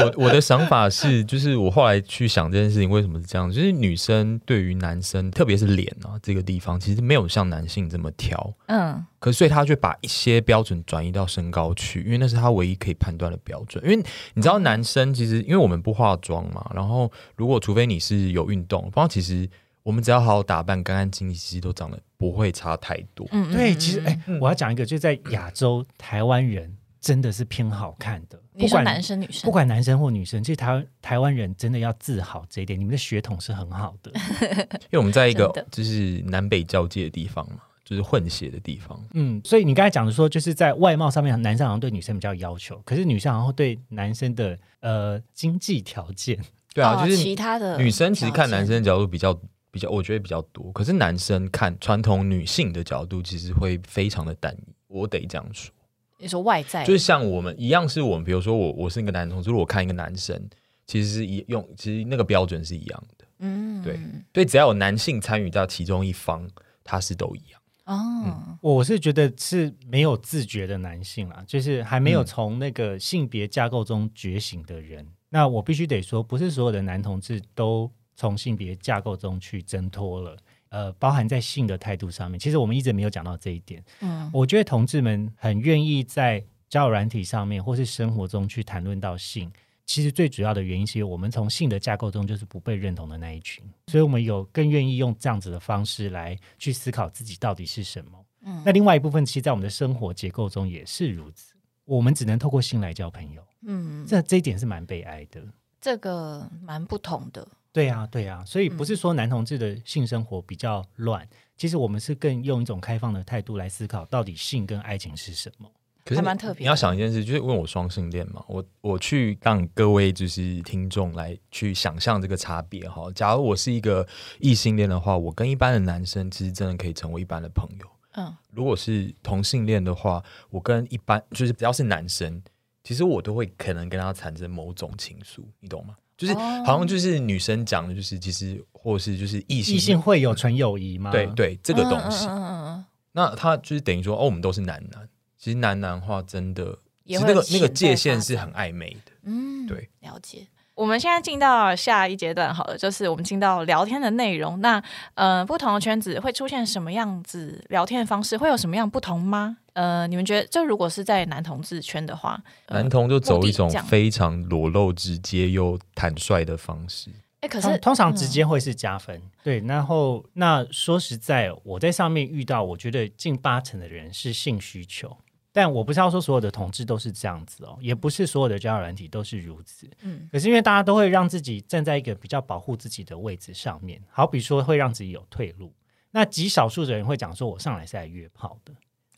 [0.00, 8.54] 我我的想法是，就是我后来去想这件事情为什么是这样，就是女生对于男生，特别是脸啊这个地方，其实没有像男性这么挑。
[8.66, 13.84] 嗯，可是所以他就把一些标准转移到身高去，因为那是他唯一可以判断的标准。
[13.84, 13.96] 因为
[14.32, 19.48] 你知道，男生其实因为我们不化妆嘛，然后如果除非你是有运动，不然其实
[19.84, 23.28] 我们只要好好打扮、干干净净，其实都长得不会差太多。
[23.30, 34.10] 嗯，对，嗯其实嗯哎、我要讲一个，就在亚洲，台湾人真的是偏好看的，不管男生女生不管男生或女生，其实台湾台湾人真的要自豪这一点，你们的血统是很好的。
[34.90, 38.98] 因为我们在一个就是南北交界的地方嘛，就是混血的地方。
[39.12, 46.38] 嗯，所以你刚才讲的说，就是在外貌上面，男生好像对女生比较要求，可是女生好像对男生的呃经济条件，
[46.72, 49.38] 对啊，哦就是其他的女生其实看男生的角度比较
[49.74, 50.70] 比较，我觉得比较多。
[50.70, 54.72] 可是男生看传统女性的角度，其实会非常的单一。
[54.86, 55.74] 我得这样说，
[56.20, 60.40] 你说外在就是像我们一样，是我们比如说我我是一个男同志，如果我看一个男生，
[60.86, 63.24] 其实是一用，其实那个标准是一样的。
[63.40, 63.98] 嗯对
[64.32, 66.48] 对，只要有男性参与到其中一方，
[66.84, 67.60] 他是都一样。
[67.86, 75.04] 哦，我是觉得是没有自觉的男性啦，就是还没有嗯从那个性别架构中觉醒的人。
[75.28, 80.36] 那我必须得说，不是所有的男同志都从性别架构中去挣脱了。
[80.70, 83.84] 呃，包含在性的态度上面，其实我们一直没有讲到这一点。
[84.00, 89.52] 嗯我觉得同志们很愿意在交友软体上面或是生活中去谈论到性。
[89.86, 98.18] 其实最主要的原因是我们从性的架构中就是不被认同的那一群，所以我们有更愿意用这样子的方式来去思考自己到底是什么。
[98.46, 101.54] 嗯那另外一部分，其实，在我们的生活结构中也是如此。
[101.84, 105.40] 我们只能透过性来交朋友，嗯，这这一点是蛮悲哀的。
[105.80, 107.46] 这个蛮不同的。
[107.74, 115.68] 对啊，对啊，所以不是说男同志的性生活比较乱，其实我们是更用一种开放的态度来思考，到底性跟爱情是什么。
[116.04, 123.10] 可是蛮特别你要想一件事，就是问我双性恋嘛，我我去让各位就是听众来去想象这个差别哈。
[123.12, 124.06] 假如我是一个
[124.38, 127.86] 异性恋的话，我跟一般的男生其实真的可以成为一般的朋友。
[128.12, 132.40] 嗯如果是同性恋的话，我跟一般就是只要是男生，
[132.84, 135.96] 其实我都会可能跟他产生某种情愫，你懂吗？
[136.16, 141.10] 就是哦好像就是女生讲的，就是其实或是就是异性异性会有纯友谊吗？
[141.10, 149.12] 对对这个东西，嗯嗯嗯嗯那他就是等于说哦，我们都是男男，其实男男话真的，其实那个那个界限是很暧昧的。
[149.22, 150.46] 嗯，对，了解。
[150.74, 154.60] 我们现在进到下一阶段，好了，就是我们进到聊天的内容。
[154.60, 154.82] 那
[155.14, 159.58] 呃，不同的圈子会出现什么样子聊天的方式，会有什么样不同吗？
[159.74, 167.10] 呃，你们觉得，就如果是在男同志圈的话，呃男同就走一种非常裸露、直接又坦率的方式。
[167.40, 169.60] 哎，可是通通常嗯直接会是加分，对。
[169.66, 175.16] 然后那说实在，我在上面遇到，我觉得近八成的人是性需求，
[175.56, 179.88] 但我不是要说所有的同志都是这样子哦，也不是所有的交友软体都是如此。
[180.02, 185.72] 嗯可是因为大家都会让自己站在一个比较保护自己的位置上面，好比说会让自己有退路。
[186.10, 188.72] 那极少数的人会讲说，我上来是来约炮的，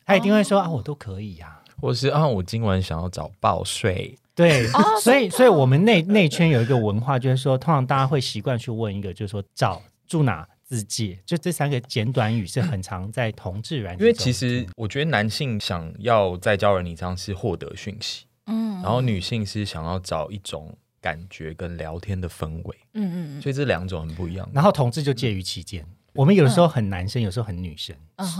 [0.05, 24.49] 他一定会说、哦啊，我都可以呀、或是啊，我今晚想要找报税，对，哦所以所以我们内内圈有一个文化，就是说，通常大家会习惯去问一个，就是说找住哪自介，就这三个简短语是很常在同志软体，因为其实我觉得男性想要在交友软体上是获得讯息，嗯然后女性是想要找一种感觉跟聊天的氛围，嗯嗯所以这两种很不一样。
[24.53, 25.87] 然后同志就介于其间。
[26.13, 27.95] 我们有的时候很男生，有时候很女生，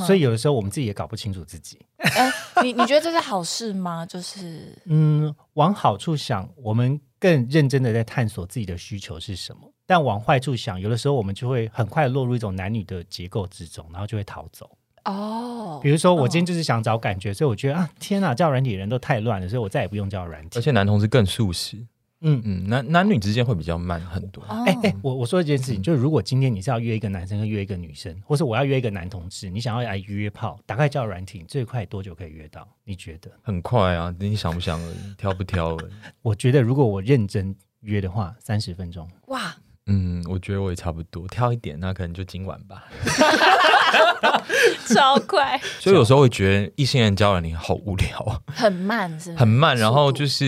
[0.07, 1.79] 所以有的时候我们自己也搞不清楚自己。
[1.99, 4.07] 哎，你你觉得这是好事吗？
[4.07, 14.71] 就是嗯，往好处想，我们更认真的在探索自己的需求是什么；但往坏处想，有的时候我们就会很快落入一种男女的结构之中，然后就会逃走。
[15.05, 20.61] 哦，比如说，我今天就是想找感觉，所以我觉得啊，天哪，交友软体的人都太乱了，所以我再也不用交友软体而。
[20.61, 21.79] 且男同志更素食，
[22.23, 24.43] 嗯，嗯，男男女之间会比较慢很多。
[24.45, 32.67] 哦哎哎，我我说一件事情，就是如果今天你是要约一个男生跟约一个女生，或是我要约一个男同志，你想要来约炮，打开交友软体，最快多久可以约到？
[32.85, 33.31] 你觉得？
[33.43, 35.91] 很快啊，你想不想而已，挑不挑而已。
[36.23, 39.07] 我觉得如果我认真约的话，三十分钟。
[39.27, 39.55] 哇，
[39.87, 42.85] 嗯，我觉得我也差不多，挑一点，那可能就今晚吧。
[44.95, 50.45] 超快，所以有时候会觉得异性人交往你好无聊啊，很慢是不是很慢，然后就是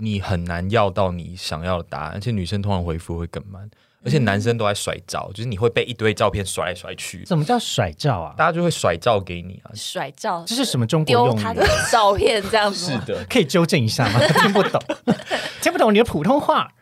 [0.00, 3.68] 你很难要到你想要的答案，而且女生通常回复会更慢，
[4.04, 8.34] 而且男生都在甩照，就是你会被一堆照片甩来甩去，什么叫甩照啊？
[8.36, 9.70] 大家就会甩照给你啊。
[9.74, 11.66] 甩照，这是什么中国用语丢他的？
[11.90, 12.98] 照片这样子是？
[13.06, 14.20] 的，可以纠正一下吗？
[14.42, 14.80] 听不懂，
[15.60, 16.72] 听不懂你的普通话。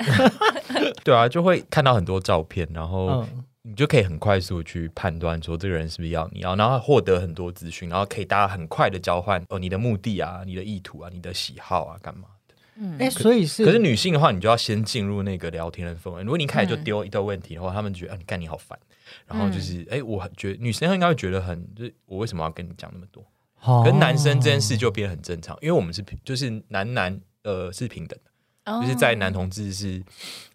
[1.02, 12.54] 对啊，就会看到很多照片，然后嗯，你就可以很快速去判断说这个人是不是要你要，然后获得很多资讯，然后可以大家很快的交换哦你的目的啊、你的意图啊、你的喜好啊干嘛的。
[12.76, 16.22] 嗯哎，所以是可是女性的话，你就要先进入那个聊天的氛围。
[16.22, 18.78] 如果你一开始就嗯丢一堆问题的话，他们觉得啊，你干你好烦。
[19.26, 23.24] 然后就是，哎、我很觉得女生应该会觉得很，就是我为什么要跟你讲那么多？
[23.62, 30.02] 哦跟男生这件事就变得很正常，因为我们是平，就是男男呃是平等的，哦就是在男同志是，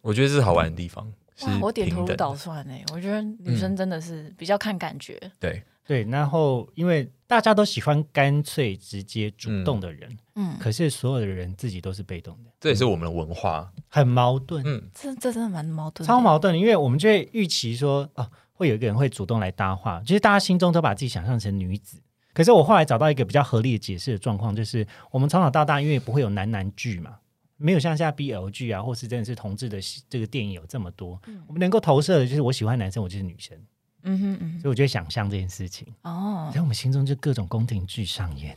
[0.02, 2.16] 我觉得这是好玩的地方，是，我点头如。
[2.16, 13.72] 捣蒜哎，我觉得女生真的是比较看感觉，对，对，然后因为大家都喜欢干脆直接主动的人，嗯，可是所有的人自己都是被动的，这也是我们的文化。
[13.88, 16.60] 很矛盾，嗯，这这真的蛮矛盾，超矛盾的。
[16.60, 22.02] 因为我们就会预期说，哦，会有一个人会主动来搭话，其实大家心中都把自己想象成女子。
[22.34, 27.16] 可是我后来找到一个比较合理的解释的状况，就是我们从小到大，因为不会有男男剧嘛，
[27.60, 33.58] 没有像现在 BL 剧啊，或是真的是同志的戏这个电影有这么多，我们能够投射的就是我喜欢男生，我就是女生，
[34.04, 38.56] 嗯哼嗯所以我就会想象这件事情，哦，在我们心中就各种宫廷剧上演。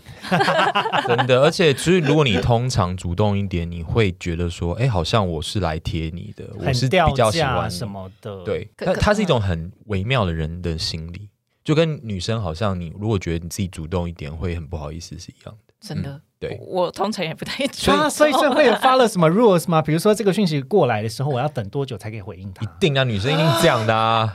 [1.08, 11.28] 真的，而且就是如果你通常主动一点，你会觉得说，哎、好像我是来贴你的，我是比较喜欢什么的，，对，它是一种很微妙的人的心理，
[11.64, 15.74] 就跟女生好像你如果觉得你自己主动一点会很不好意思是一样的。
[15.80, 19.80] 真的，对我我通常也不太所以啊 所以这会有发了什么 rules 吗？
[19.80, 22.68] 比如说这个讯息过来的时候，我要等多久才可以回应他一？
[22.80, 24.34] 定啊，女生一定这样的啊。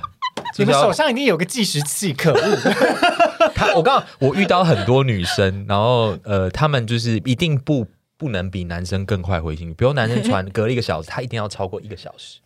[0.57, 2.57] 你们手上一定有个计时器，可恶！
[3.53, 7.85] 她，我刚刚我遇到很多女生，然后呃，她们就是一定不
[8.17, 12.39] 不能比男生更快回信，比如男生传隔了一个小时，她一定要超过一个小时。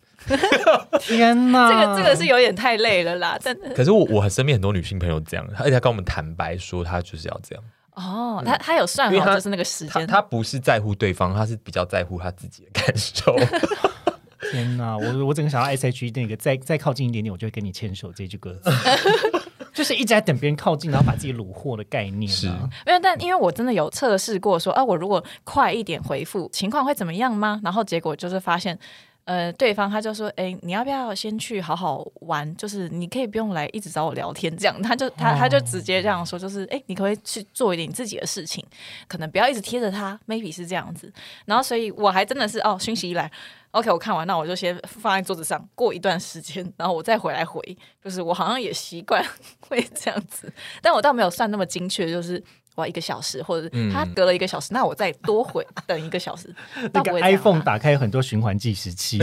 [1.00, 7.62] 天哪， 这个这个是有点太累了啦，真的可是我我身边很多女性朋友这样，而且她跟我们坦白说，她就是要这样。
[7.94, 13.36] 哦，他他有算好就是那个时她间，他不是在乎对方，他是比较在乎他自己的感受。
[14.50, 14.98] 天哪！
[14.98, 18.70] 我我整个想到 S H E 那个再再靠近一点点，我就会跟你牵手这句歌词，
[19.72, 22.34] 就是一直在等别人靠近，然后把自己虏获的概念、啊。
[22.34, 22.46] 是
[22.84, 27.60] 没有，但因为我真的有测试过说，啊，我如果快一点回复，情况会怎么样吗？
[27.62, 28.76] 然后结果就是发现，
[29.24, 32.56] 呃，对方他就说，哎，你要不要先去好好玩？
[32.56, 38.64] 就是你可以不用来一直找我聊天，这样，他就他他就直接这样说，就是，哎，你可不可以去做一点你自己的事情？
[39.06, 41.12] 可能不要一直贴着他，maybe 是这样子。
[41.44, 43.30] 然后，所以我还真的是，哦，讯息一来。
[43.70, 47.60] OK，我看完，那我就先放在桌子上，过一段时间，然后我再回来回。
[48.04, 49.24] 就是我好像也习惯
[49.66, 50.52] 会这样子，
[50.82, 52.42] 但我倒没有算那么精确，就是
[52.74, 56.54] 我要一个小时，或者嗯他隔了一个小时，那我再多回等一个小时。
[56.92, 59.18] 那个 iPhone 打开有很多循环计时器，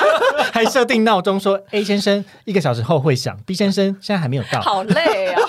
[0.52, 4.60] 还设定闹钟说 A 先生一个小时后会响，B 先生现在还没有到。
[4.62, 5.40] 好累啊！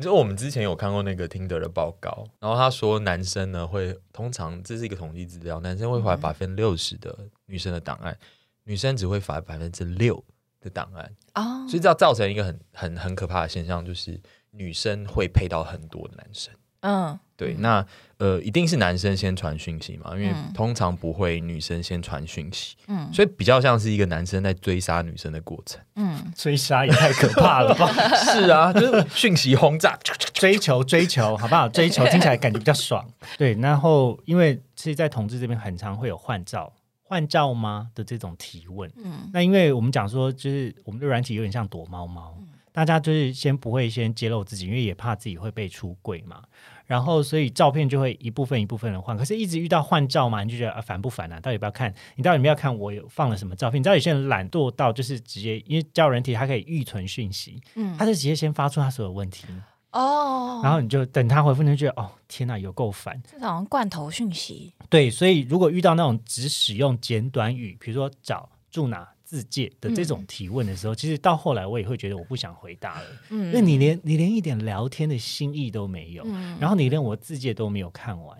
[0.00, 7.16] 就我们之前有看过那个听得的报告，然后他说男生呢会通常这是一个统计资料，男生会怀百分之六十的
[7.46, 8.16] 女生的档案，
[8.64, 10.22] 女生只会怀百分之六
[10.60, 14.20] 的档案，哦，所以这样造成一个很很很可怕的现象，就是
[14.56, 16.52] 女生会配到很多的男生。
[16.80, 17.84] 嗯，对，那
[18.18, 25.80] 呃，一定是男生先传讯息嘛，因为嗯通常不会女生先传讯息，嗯所以比较像是一个男生在追杀女生的过程。
[25.96, 27.88] 嗯，追杀也太可怕了吧！
[28.32, 29.98] 是啊，就是讯息轰炸，
[30.32, 31.68] 追求追求，好不好？
[31.68, 33.04] 追求听起来感觉比较爽。
[33.36, 36.72] 对，然后因为其实，在同志这边很常会有换照。
[37.08, 42.36] 换照吗的这种提问，嗯那因为我们讲说，就是我们的软体有点像躲猫猫，
[42.76, 46.42] 大家就是先不会先揭露自己，因为也怕自己会被出柜嘛。
[46.84, 51.40] 然后所以照片就会一部分一部分的换，可是一直遇到换照嘛，你就觉得啊烦不烦啊？
[51.40, 51.92] 到底要不要看？
[52.16, 53.80] 你到底要不要看我有放了什么照片？
[53.80, 59.46] 你知道有些人懒惰到就是直接，因为交友软体它可以预存讯息，嗯他就直接先发出他所有问题，
[59.92, 63.20] 哦，然后你就等他回复，你就觉得哦天哪，有够烦。
[63.32, 78.38] 这种罐头讯息，对，所以如果遇到那种只使用简短语，比如说找、住哪、自介的这种提问的时候，其实到后来我也会觉得我不想回答了，嗯因为你连你连一点聊天的心意都没有，嗯然后你连我自介都没有看完，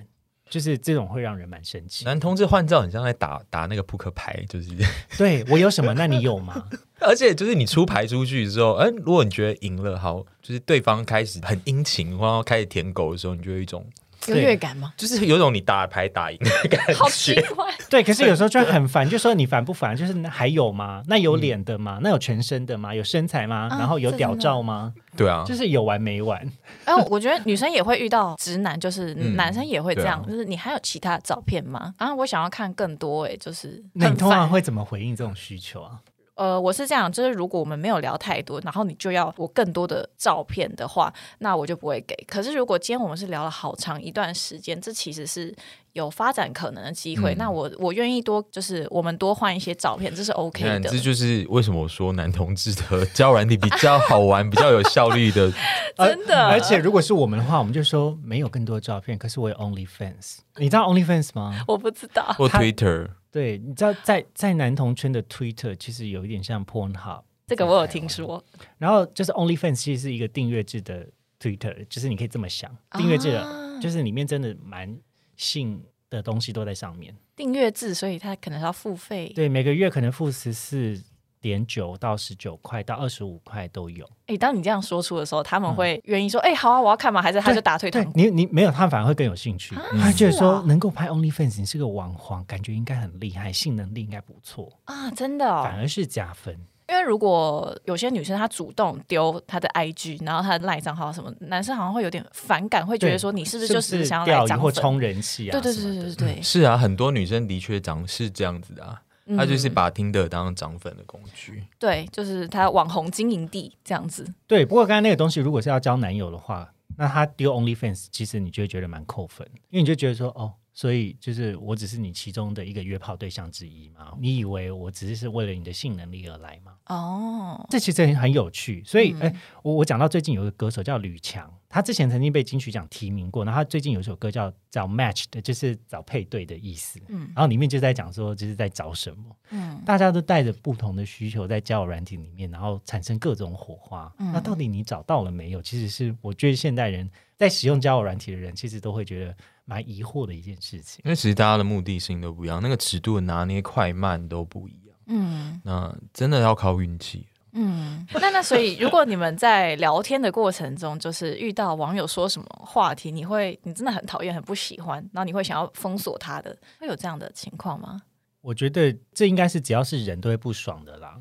[0.49, 2.05] 就是这种会让人蛮生气。
[2.05, 4.71] 男同志换照很像在打打那个扑克牌，就是，
[5.19, 5.93] 对我有什么？
[5.95, 6.65] 那你有吗？
[7.01, 13.85] 而且就是你出牌出去之后，哎、如果你觉得赢了，好，就是对方开始很殷勤，然后开始舔狗的时候，你就有一种，
[14.29, 14.93] 优越感吗？
[14.97, 17.43] 就是有种你打牌打赢的感觉好奇觉。
[17.55, 19.97] 怪，对，可是有时候就很烦，就说你烦不烦？
[19.97, 21.03] 就是那还有吗？
[21.07, 21.99] 那有脸的吗？
[22.03, 22.95] 那有全身的吗？
[22.95, 23.69] 有身材吗？
[23.71, 24.93] 啊然后有屌照吗？
[25.17, 26.41] 对啊，就是有完没完？
[26.85, 31.95] 哎，我觉得女生也会遇到直男，就是嗯男生也会这样，就是你还有其他照片吗？
[31.99, 34.17] 然后我想要看更多，哎，就是那你。
[34.17, 36.01] 通常会怎么回应这种需求啊？
[36.37, 42.15] 呃，我是这样，就是如果我们没有聊太多，然后你就要我更多的照片的话，那我就不会给。
[42.29, 45.55] 可是如果今天我们是聊了好长一段时间，这其实是
[45.95, 50.91] 有发展可能的机会，嗯那我我愿意多，就是我们多换一些照片，这是 OK 的。
[50.91, 55.51] 这就是为什么我说男同志的交友软体比较好玩、比较有效率的。
[55.97, 60.41] 真的而而且如果是我们的话，我们就说没有更多的照片，可是我有 OnlyFans。
[60.59, 61.65] 你知道 OnlyFans 吗？
[61.67, 68.43] 我不知道，或他 Twitter，对，你知道在在男同圈的 Twitter 其实有一点像 Pornhub，这个我有听说。
[68.79, 71.07] 然后就是 OnlyFans 其实是一个订阅制的
[71.39, 74.99] Twitter，就是你可以这么想，订阅制的，啊就是里面真的蛮
[75.37, 75.79] 性
[76.09, 77.15] 的东西都在上面。
[77.37, 79.31] 订阅制，所以它可能要付费。
[79.37, 80.99] 对，每个月可能付十四
[81.47, 84.05] 点九到十九块到二十五块都有。
[84.27, 88.11] 哎，当你这样说出的时候，他们会愿意说：“哎，好啊，我要看吗？”还是他就打退堂鼓？
[88.17, 89.77] 你，你没有，他反而会更有兴趣。
[90.01, 95.63] 他觉得说能够拍 OnlyFans，你是个网黄，感觉应该很厉害，性能力应该不错，啊，真的哦。
[95.63, 96.59] 反而是加分。
[96.89, 104.61] 因为如果有些女生她主动丢她的 IG，然后她的赖账号什么，男生好像会有点反感，会觉得对说你是不是是就是想要来涨粉？
[104.61, 105.53] 或冲人气啊？
[105.53, 111.65] 对对对对对对，是啊，很多女生的确长是这样子的啊，嗯她就是把听的当涨粉的工具。
[111.79, 114.27] 对，就是他网红经营地这样子。
[114.47, 126.75] 对，不过刚才那个东西，如果是要交男友的话，那他丢 OnlyFans，其实你就会觉得蛮扣分，因为你就觉得说，哦，所以就是我只是你其中的一个约炮对象之一嘛，你以为我只是是为了你的性能力而来吗？
[126.89, 144.13] 哦，这其实很很有趣，所以，嗯哎、我我讲到最近有一个歌手叫吕强，他之前曾经被金曲奖提名过，然后他最近有一首歌叫找 match 的，就是找配对的意思，嗯然后里面就在讲说，就是在找什么，嗯大家都带着不同的需求在交友软体里面，然后产生各种火花。
[144.19, 145.63] 嗯那到底你找到了没有？
[145.63, 149.37] 其实是我觉得现代人在使用交友软体的人，其实都会觉得
[149.67, 151.03] 蛮疑惑的一件事情。
[151.05, 154.97] 因为其实大家的目的性都不一样，那个尺度的拿捏快慢都不一样。
[155.09, 157.27] 嗯那真的要靠运气。
[157.53, 158.07] 嗯。
[158.15, 168.01] 那那所以，如果你们在聊天的过程中，就是遇到网友说什么话题，你会你真的很讨厌、很不喜欢，然后你会想要封锁他的，会有这样的情况吗？
[168.41, 171.19] 我觉得这应该是只要是人都会不爽的啦。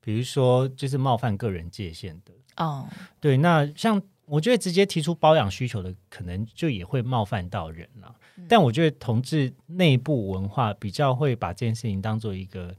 [0.00, 2.32] 比如说，就是冒犯个人界限的。
[2.56, 2.86] 哦，
[3.20, 8.14] 对，那像我觉得直接提出包养需求的，可能就也会冒犯到人了。
[8.48, 12.74] 但我觉得同志内部文化比较会把这件事情当做一个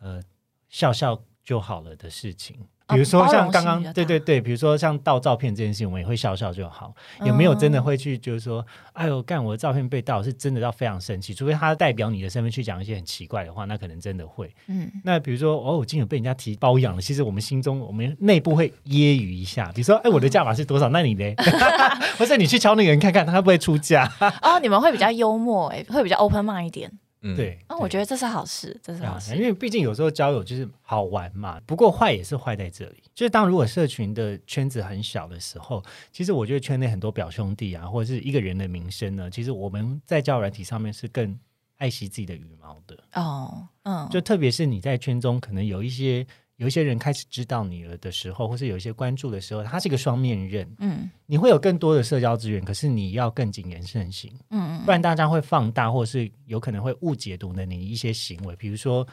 [0.00, 0.22] 呃
[0.68, 2.56] 笑笑就好了的事情。
[2.92, 14.52] 比如说像刚刚对对对，比如说像盗照片这件事情，我们也会笑笑就好，有没有真嗯的会去就是说，哎呦，干我的照片被盗，是真的要非常生气，除非他代表你的身份去讲一些很奇怪的话，那可能真的会。
[14.68, 20.88] 嗯那比如说，哦，我今天有被人家提包养了，其实我们心中我们内部会揶揄一下，比如说，哎，我的价码是多少？
[20.90, 21.24] 那你呢？
[22.18, 24.10] 或者你去敲那个人看看，他会不会出价？
[24.42, 26.90] 哦，你们会比较幽默哎，会比较 open mind 一点。
[27.22, 29.34] 嗯，对，那，我觉得这是好事，这是好事。
[29.36, 41.38] 因为毕竟有时候交友就是好玩嘛，不过坏也是坏在这里，就是当如果社群的圈子很小的时候，其实我觉得圈内很多表兄弟啊，或者是一个人的名声呢，其实我们在交友软体上面是更
[41.76, 46.26] 爱惜自己的羽毛的，哦，嗯，就特别是你在圈中可能有一些
[46.60, 54.30] 有一些人开始知道你了的时候，或是有一些关注的时候，它是一个双面刃，嗯你会有更多的社交资源，可是你要更谨言慎行。
[54.50, 59.06] 嗯不然大家会放大，或是有可能会误解读的你一些行为，比如说。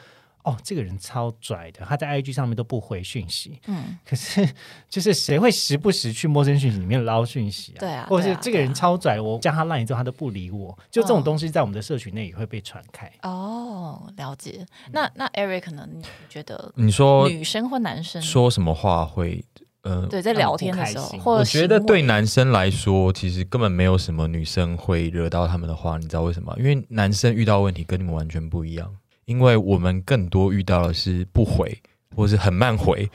[0.44, 4.48] 哦，这个人超拽的，他在 IG 上面都不回讯息，嗯可是
[4.88, 7.80] 就是谁会时不时去陌生讯息里面捞讯息啊？
[7.80, 13.10] 对啊或者是这个人超拽，我加他 line 之后他都不理我，就这种哦东西在我们的社群内也会被传开。
[13.22, 14.64] 哦，了解。
[14.92, 15.86] 那那 Eric 呢？
[15.92, 19.44] 你觉得你说女生或男生说什么话会
[19.82, 20.06] 呃？
[20.06, 26.54] 对在聊天的时候我觉得对男生来说，其实根本没有什么女生会惹到他们的话，你知道为什么？
[26.58, 28.94] 因为男生遇到问题跟你们完全不一样，
[29.28, 31.78] 因为我们更多遇到的是不回，
[32.16, 33.06] 或是很慢回，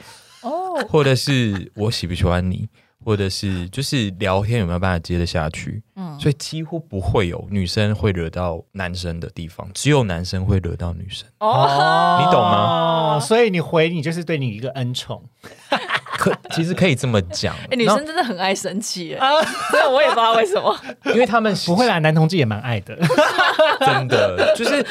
[0.43, 2.69] 哦，或者是我喜不喜欢你，
[3.03, 11.27] 或者是就是聊天有没有办法接得下去，嗯，所以几乎不会有女生会惹到男生的地方，只有男生会惹到女生。
[11.39, 13.17] 哦，你懂吗？
[13.17, 15.23] 哦，所以你回你就是对你一个恩宠，
[16.17, 19.19] 可其实可以这么讲，哎，女生真的很爱生气耶，
[19.71, 20.77] 真的我也不知道为什么。
[21.05, 22.95] 因为他们不会啦，男同志也蛮爱的。
[23.79, 24.85] 真的就是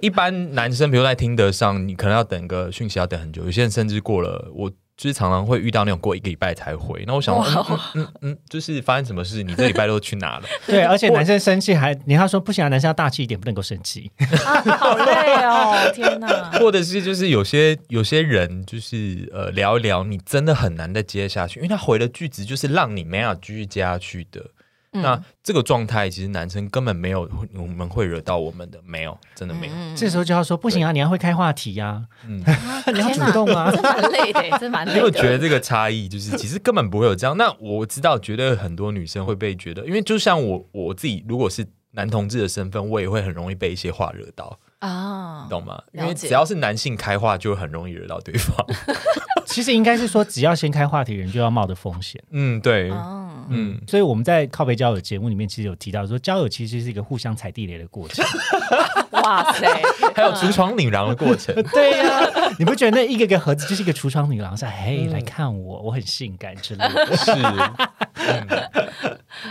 [0.00, 7.04] 一般男生，比如在听得上，你可能要等个讯息要等很久，有些人甚至过了，我就是常常会遇到那种过一个礼拜才回。
[7.06, 9.42] 那我想说，嗯嗯嗯嗯，就是发生什么事？
[9.42, 10.44] 你这礼拜都去哪了？
[10.66, 14.10] 对，而且男生生气还你要说不行啊，男生要大气一点，不能够生气。
[14.44, 15.90] 啊，好累哦！
[15.94, 24.42] 天哪， 或者是就是有些有些人就是呃聊一聊，你真的很难再接下去，因为他回的句子就是让你没法继续接下去的。
[24.92, 29.72] 嗯那这个状态其实男生根本没有我们会惹到我们的，没有，真的没有。
[29.74, 32.42] 嗯这时候就要说不行啊，你要会开话题呀、嗯，
[32.92, 33.70] 你要主动啊。
[33.74, 34.98] 这蛮累的耶，这蛮累的。
[34.98, 37.36] 因为我觉得这个差异就是，其实根本不会有这样。
[37.36, 45.82] 那我知道，觉得很多女生会被觉得，因为就像我我自己，如果是男同志的身份，我也会很容易被一些话惹到，啊你，懂吗？
[45.92, 48.54] 因为只要是男性开话，就会很容易惹到对方。
[49.56, 52.22] 其实应该是说，只要先开话题，人就要冒的风险。
[52.30, 58.22] 嗯，对，嗯，嗯，所以我们在靠背交友节目里面，其实有提到说，交友其实是一个互相踩地雷的过程。
[59.12, 59.66] 哇塞，
[60.14, 61.54] 还有橱窗女郎的过程。
[61.72, 67.06] 对呀、你不觉得那一个个盒子就是一个橱窗女郎，说：“嘿，来看我，我很性感之类的。
[67.16, 68.46] 是，嗯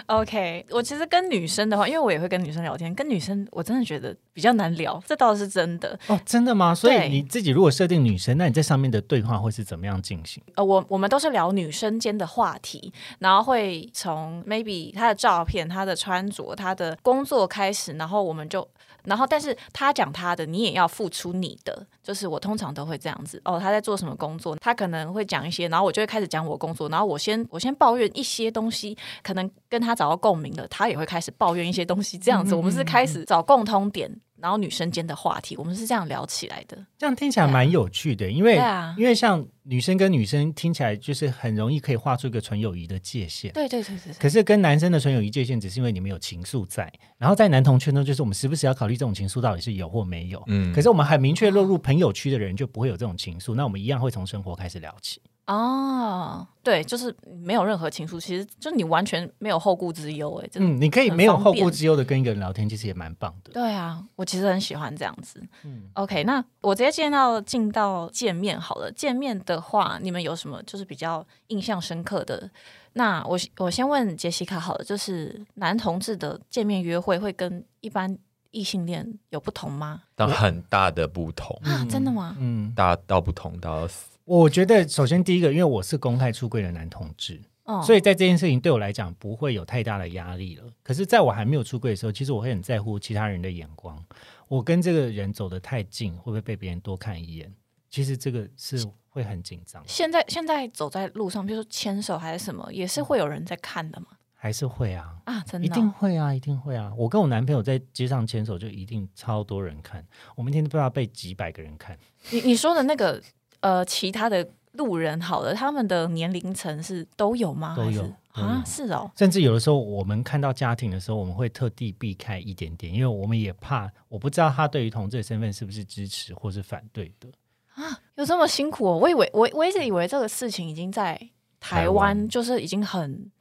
[0.08, 6.76] OK，我其实跟女生的话，因为我也会跟女生聊天，跟女生我真的觉得比较难聊，这倒是真的。”哦，真的吗？
[6.76, 10.41] 所以你自己如果设定女生，那你在上面的对话会是怎么样进行？
[10.56, 18.68] 呃，我我们都是聊女生间的话题，然后会从 maybe 她的照片、她的穿着、她的工作开始，然后我们就，
[19.04, 23.41] 然后但是她讲她的，你也要付出你的，就是我通常都会这样子。
[23.46, 24.56] 哦，她在做什么工作？
[24.58, 34.10] 她可能会讲一些，然后我就会开始讲我工作，然后我先我先抱怨一些东西，可能跟她找到共鸣了，她也会开始抱怨一些东西，这样子，我们是开始找共通点。
[34.46, 36.78] 然后女生间的话题，我们是这样聊起来的。
[37.00, 43.52] 这样听起来蛮有趣的，因为、对啊因为像女生跟女生听起来就是很容易可以画出一个纯友谊的界限。
[43.54, 44.20] 对对对对对。
[44.20, 50.43] 可是跟男生的纯友谊界限，只是因为你们有情愫在，然后在男同圈中，就是我们时不时要考虑这种情愫到底是有或没有。
[50.46, 53.56] 嗯可是我们很明确落入朋友区的人，就不会有这种情愫。
[53.56, 55.20] 那我们一样会从生活开始聊起。
[55.48, 60.70] 哦，对，就是没有任何情愫，其实就你完全没有后顾之忧，哎，真的。
[60.70, 63.52] 嗯，你可以没有后顾之忧的跟一个人聊天，其实也蛮棒的。
[63.52, 65.39] 对啊，我其实很喜欢这样子。
[65.64, 68.91] 嗯 OK，那我直接见到进到见面好了。
[68.91, 72.50] 见面的话，你们有什么就是比较印象深刻的？
[72.93, 78.18] 那我我先问杰西卡好了，就是男同志的见面约会会跟一般
[78.50, 80.02] 异性恋有不同吗？
[80.16, 82.36] 但很大的不同，啊，真的吗？
[82.39, 84.14] 嗯，大到不同，大到死。
[84.26, 90.63] 我觉得首先第一个，因为我是公开出柜的男同志，哦，所以在这件事情对我来讲不会有太大的压力了。
[90.84, 94.03] 可是，在我还没有出柜的时候，其实我会很在乎其他人的眼光。
[94.47, 97.53] 我跟这个人走得太近，会不会被别人多看一眼？
[97.89, 104.07] 其实这个是会很紧张，现在现在走在路上，比如说牵手还是什么，也是会有人在看的吗？
[104.34, 106.91] 还是会啊，啊，真的哦、定会啊，一定会啊。
[106.97, 110.05] 我跟我男朋友在街上牵手，就一定超多人看，
[110.36, 111.97] 我们一天都不知道被几百个人看。
[112.32, 113.21] 你你说的那个
[113.66, 117.74] 呃，其他的路人好了，他们的年龄层是都有吗？
[117.76, 118.03] 都有
[118.34, 127.28] 啊，是哦，甚至有的时候，我们看到家庭的时候，我们会特地避开一点点，因为我们也怕，我不知道他对于同志的身份是不是支持或是反对的
[127.74, 127.99] 啊。
[128.18, 128.97] 有这么辛苦哦？
[128.99, 131.20] 我以为我我一直以为这个事情已经在
[131.59, 133.32] 台湾就是已经很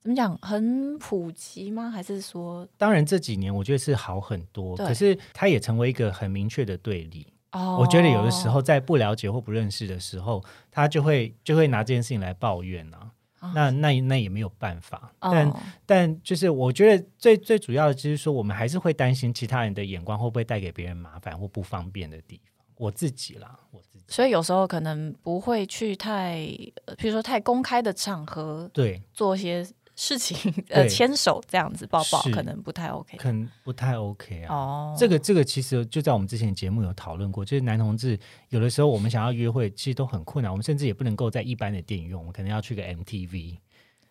[0.00, 1.90] 怎么讲很普及吗？
[1.90, 7.26] 还是说当然这几年我觉得是好很多，可是它也成为一个很明确的对立。
[7.52, 7.78] 哦？
[7.80, 13.10] 我觉得有的时候在不了解或不认识的时候，他就会就会拿这件事情来抱怨啊。
[13.40, 22.52] 哦那那那也没有办法，但、哦但就是我觉得最最主要的就是说，我们还是会担心其他人的眼光会不会带给别人麻烦或不方便的地方。
[22.76, 26.48] 我自己啦，我自己所以有时候可能不会去太，
[26.84, 33.16] 呃比如说太公开的场合对做些事情， 呃，牵手这样子抱抱，可能不太 OK。
[33.18, 34.54] 可能不太 OK 啊。
[34.54, 38.18] 哦，这个这个其实就在我们之前节目有讨论过，就是男同志
[38.48, 43.58] 有的时候我们想要约会，其实都很困难，我们甚至也不能够在一般的电影院，我们可能要去个 MTV，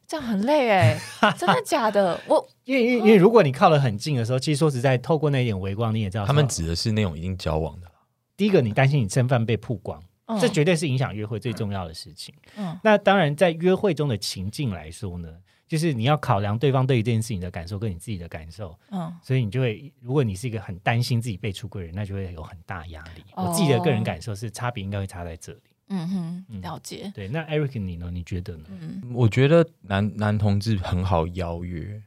[0.08, 1.00] 这样很累哎，
[1.38, 2.20] 真的假的？
[2.28, 7.94] 我因为因为因为如果你靠得很近的时候，其实说实在，透过那一点微光，你也知道他们指的是那种已经交往的啦。
[8.38, 12.34] 第一个你担心你身份被曝光，嗯这绝对是影响约会最重要的事情。
[12.58, 15.30] 嗯那当然，在约会中的情境来说呢，
[15.72, 23.24] 就是你要考量对方对于这件事情的感受跟你自己的感受，嗯所以你就会，如果你是一个很担心自己被出轨的人，那就会有很大压力。
[23.36, 25.62] 哦我自己的个人感受是，差别应该会差在这里。
[25.88, 27.10] 嗯哼，嗯了解。
[27.16, 28.12] 对，那 Eric 你呢？
[28.12, 28.66] 你觉得呢？
[28.70, 32.02] 嗯我觉得男男同志很好邀约，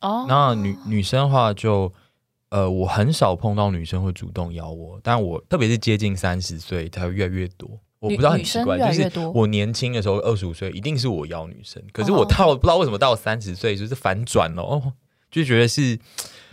[0.00, 1.92] 哦，那女女生的话就，
[2.50, 7.80] 呃，我很少碰到女生会主动邀我，但我特别是接近三十岁，才会越来越多。
[8.00, 14.92] 我不知道很奇怪，就是我年轻的时候二十五岁，一定是我邀女生，可是哦我到、不知道为什么到三十岁就是反转了哦，
[15.30, 15.98] 就觉得是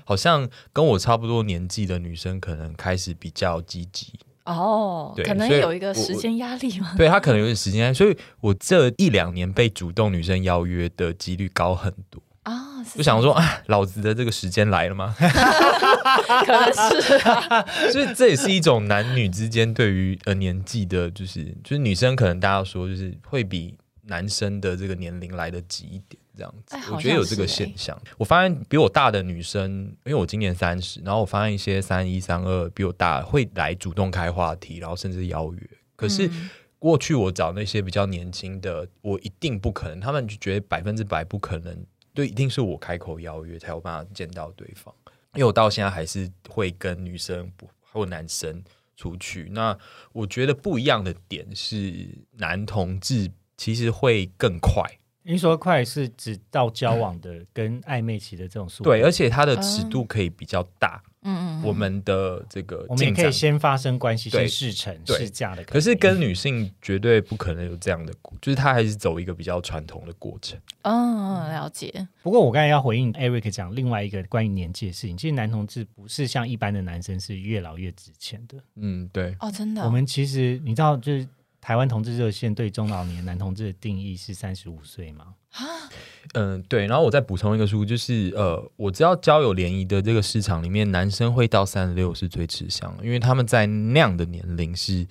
[0.04, 4.14] 好像跟我差不多年纪的女生可能开始比较积极，
[4.46, 6.94] 哦，对可能有一个时间压力嘛。
[6.98, 12.22] 对她可能有点时间，所以我这一两年被主动女生邀约的几率高很多。
[12.46, 15.14] 啊，是就想说，啊，老子的这个时间来了吗？
[15.20, 28.00] 可能是啊 所以这也是一种男女之间对于呃年纪的，就是就是女生可能大家说就是会比男生的这个年龄来得急一点，这样子我觉得有这个现象。
[28.18, 29.72] 我发现比我大的女生，
[30.06, 35.60] 因为我今年三十，然后我发现一些三一三二比我大会来主动开话题，然后甚至邀约。
[35.96, 41.76] 可是嗯过去我找那些比较年轻的，我一定不可能，他们就觉得百分之百不可能，
[42.16, 44.92] 对，一定是我开口邀约才有办法见到对方。
[45.36, 48.64] 因为我到现在还是会跟女生不或男生
[48.96, 49.50] 出去。
[49.52, 49.78] 那
[50.14, 52.08] 我觉得不一样的点是，
[52.38, 54.82] 男同志其实会更快，
[55.24, 61.04] 您说快是指到交往的跟暧昧期的这种速度，对，而且它的尺度可以比较大。
[61.06, 65.64] 嗯嗯，我们的这个我们也可以，先发生关系，先试成对试驾的。
[65.64, 70.60] 可是跟女性绝对不可能有这样的，就是他还是走一个比较传统的过程。
[70.84, 72.08] 嗯嗯了解。
[72.22, 78.58] 不过我刚才要回应 Eric 讲另外一个关于年纪的事情，其实男同志不是像一般的男生是越老越值钱的。
[78.76, 81.28] 嗯，对，哦，真的哦，我们其实你知道，就是
[81.60, 85.34] 台湾同志热线对中老年男同志的定义是三十五岁吗？
[85.56, 85.90] 啊，
[86.34, 86.88] 嗯，对。
[86.88, 95.08] 然后我再补充一个数，就是呃，我知道交友联谊的这个市场里面，男生会到三十六是最吃香的，因为他们在那样的年龄是。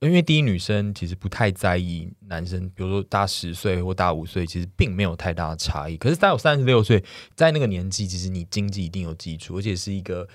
[0.00, 5.96] 因为第一，女生其实不太在意男生，比如说大十岁或大五岁，其实并没有太大的差异。
[5.96, 7.02] 可是，在我三十六岁，
[7.34, 10.28] 在那个年纪，其实你经济一定有基础，而且是一个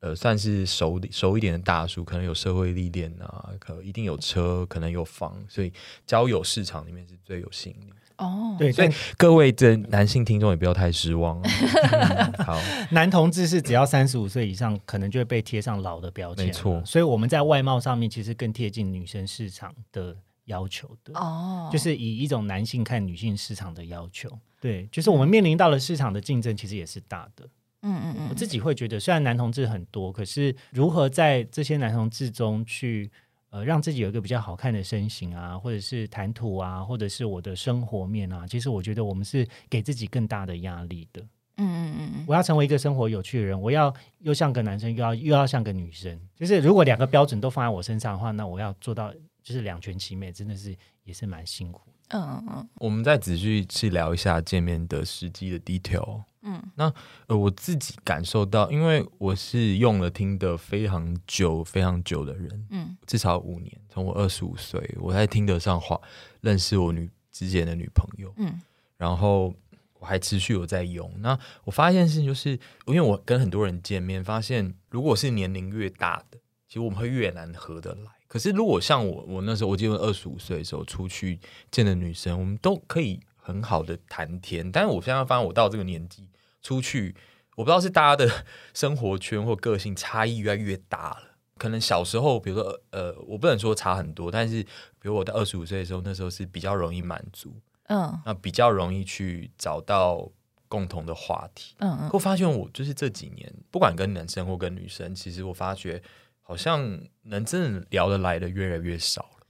[0.00, 5.72] 呃算是熟熟一点的大叔，可能有社会历练啊，可一定有车，可能有房，所以
[6.06, 7.90] 交友市场里面是最有吸引力。
[8.16, 11.42] 哦，对，所以各位的男性听众也不要太失望、
[12.44, 12.58] 好，
[12.92, 16.46] 男同志是只要三十五岁以上，可能就会被贴上老的标签。
[16.46, 21.18] 没错所以我们在外貌上面其实更贴近女生市场的要求的。
[21.18, 27.48] 哦，就是以一种男性看女性市场的要求，对，就是我们面临到了市场的竞争，其实也是大的。
[27.86, 33.10] 嗯嗯嗯，我自己会觉得，虽然男同志很多，可是如何在这些男同志中去
[33.54, 41.22] 呃让自己有一个比较好看的身形啊，或者是谈吐啊，或者是我的生活面啊，其实我觉得我们是给自己更大的压力的。
[41.56, 46.20] 嗯嗯嗯嗯，我要成为一个生活有趣的人，我要又像个男生，又要又要像个女生。
[46.34, 52.18] 就是如果两个标准都放在我身上的话，那我要做到就是两全其美，真的是也是蛮辛苦的。
[52.18, 56.22] 嗯嗯嗯我们再仔细去聊一下见面的实际的 detail。
[56.44, 56.92] 嗯
[57.26, 66.00] 呃，我自己感受到，因为我是用了听的非常久、非常久的人，嗯至少五年，从我二十五岁，我在听得上话
[66.40, 68.60] 认识我女之前的女朋友，嗯
[68.96, 69.54] 然后
[69.98, 71.10] 我还持续有在用。
[71.18, 76.38] 那我发现事情就是，因为我跟很多人见面，发现如果是年龄越大的，
[76.68, 78.10] 其其实我们会越难合得来。
[78.26, 81.38] 可是如果像我，我那时候我记得二十五岁的时候出去
[81.70, 84.72] 见的女生，我们都可以很好的谈天。
[84.72, 86.28] 但是我现在发现，我到这个年纪
[86.64, 87.14] 出去，
[87.54, 91.36] 我不知道是大家的生活圈或个性差异越来越大了。
[91.56, 94.60] 可能小时候，比如说呃，我不能说差很多，但是
[94.98, 97.54] 比如我在二十五岁的时候，那时候是比较容易满足，
[97.86, 100.28] 嗯那比较容易去找到
[100.66, 101.76] 共同的话题。
[101.78, 106.02] 嗯嗯可我发现我就是这几年，不管跟男生或跟女生，其实我发觉
[106.40, 109.46] 好像能真的聊得来的越来越少了。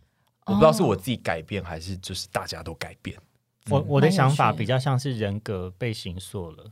[0.46, 3.16] 我不知道是我自己改变，还是就是大家都改变。
[3.70, 6.70] 我我的想法比较像是人格被形塑了。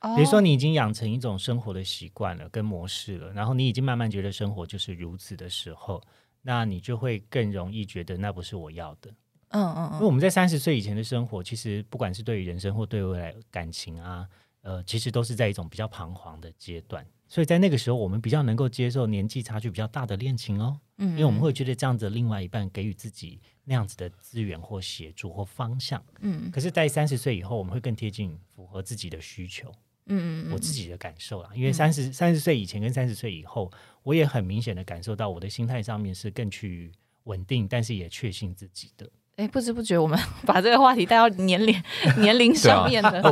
[0.00, 6.02] 哦比如说，你已经养成一种生活的习惯了，跟模式了，然后你已经慢慢觉得生活就是如此的时候，
[6.42, 9.10] 那你就会更容易觉得那不是我要的。
[9.50, 14.26] 嗯嗯嗯因为我们在三十岁以前的生活，其实不管是对于人生或对未来感情啊，
[14.62, 17.06] 呃，其实都是在一种比较彷徨的阶段。
[17.28, 26.02] 所以在那个时候，我们比较能够接受年纪差距比较大的恋情哦，嗯，因为我们会觉得这样子的另外一半给予自己那样子的资源或协助或方向。
[26.20, 29.72] 嗯可是，在三十岁以后，我们会更贴近符合自己的需求。
[30.10, 33.70] 嗯嗯我自己的感受啦，因为三十三十岁以前跟三十岁以后，
[34.02, 36.92] 我也很明显的感受到我的心态上面是更去
[37.24, 39.08] 稳定，但是也确信自己的。
[39.36, 41.74] 哎，不知不觉我们 把这个话题带到年龄
[42.20, 43.22] 年龄上面的，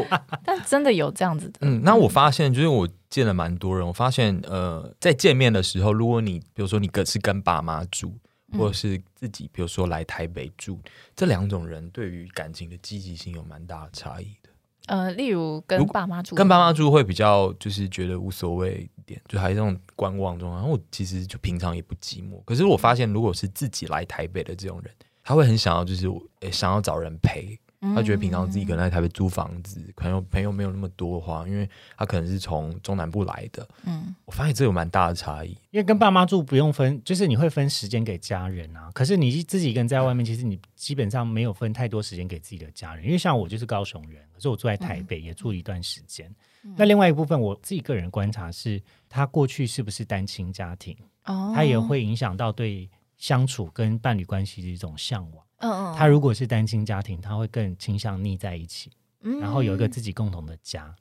[0.43, 8.15] 但真的有这样子的，嗯，那我发现就是我见了蛮多人，我发现呃，在见面的时候，如果你比如说你跟是跟爸妈住，
[8.53, 10.81] 或者是自己比如说来台北住，
[11.15, 14.48] 这两种人对于感情的积极性有蛮大的差异的。
[14.89, 20.51] 呃，例如跟爸妈住，跟爸妈住会比较就是觉得无所谓一点，就还是那种观望中。
[20.51, 26.09] 然后我其实就平常也不寂寞，可是我发现如果是自己来台北的这种人，他会很想要就是
[26.41, 27.59] 诶想要找人陪。
[27.81, 33.67] 嗯他觉得平常自己可能在台北租房子，可能朋友没有那么多的话，因为他可能是从中南部来的。
[33.85, 35.51] 嗯我发现这有蛮大的差异。
[35.71, 38.91] 因为跟爸妈住不用分，就是你会分时间给家人啊。
[38.93, 43.05] 可是你自己一个人在外面，其实你基本上没有分太多时间给自己的家人。
[43.05, 46.35] 因为像我就是高雄人，可是我住在台北，也住一段时间。
[46.77, 55.45] 那另外一部分，我自己个人观察是，他过去是不是单亲家庭，哦，他也会影响到对相处跟伴侣关系的一种向往。
[55.59, 58.91] 嗯嗯，他如果是单亲家庭，他会更倾向腻在一起，
[59.23, 60.95] 嗯然后有一个自己共同的家。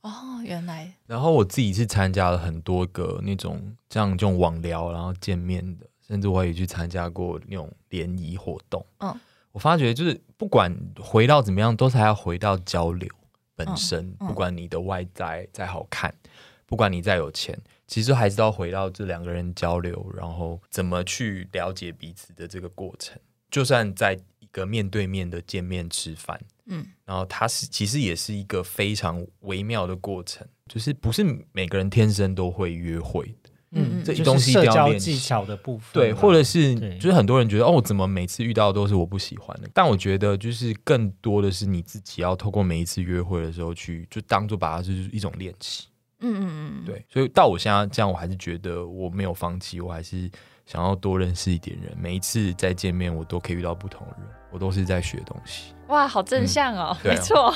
[0.00, 8.84] 哦，原来然后我自己是参加了很多个那种这样这种网聊，然后见面的，甚至我也去参加过那种联谊活动。
[9.00, 9.18] 嗯，
[9.50, 13.08] 我发觉就是不管回到怎么样，都是还要回到交流
[13.56, 14.06] 本身。
[14.06, 16.14] 嗯嗯不管你的外在再好看，
[16.64, 23.18] 不管你再有钱，其实还是要回到这两个人交流，然后怎么去了解彼此的这个过程。
[23.50, 26.86] 就算在一个面对面的见面吃饭，嗯。
[27.04, 33.24] 然后它是其实也是一个非常微妙的过程，就是不是每个人天生都会约会。
[33.42, 45.88] 的，嗯这就是东西一定要社交练技巧的部分啊，对，或者是就是很多人觉得哦，怎么每次遇到都是我不喜欢的，但我觉得就是更多的是你自己要透过每一次约会的时候去，就当做把它就是一种练习，
[46.20, 50.30] 嗯嗯嗯，对，所以到我现在这样，我还是觉得我没有放弃，我还是
[50.68, 55.72] 想要多认识一点人，每一次再见面我都可以遇到不同的人，我都是在学东西。
[55.86, 57.54] 哇，好正向哦，没错。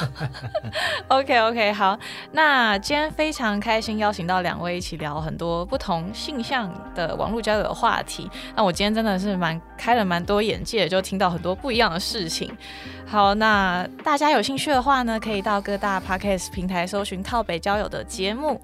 [1.08, 1.98] OK OK，好，
[2.30, 8.30] 那今天非常开心邀请到两位一起聊很多不同性向的网络交友的话题。
[8.56, 12.50] 那我今天真的是蛮开了蛮多眼界，就听到很多不一样的事情。
[13.06, 18.58] 好，那大家有兴趣的话呢，可以到各大 Podcast 平台搜寻靠北交友的节目。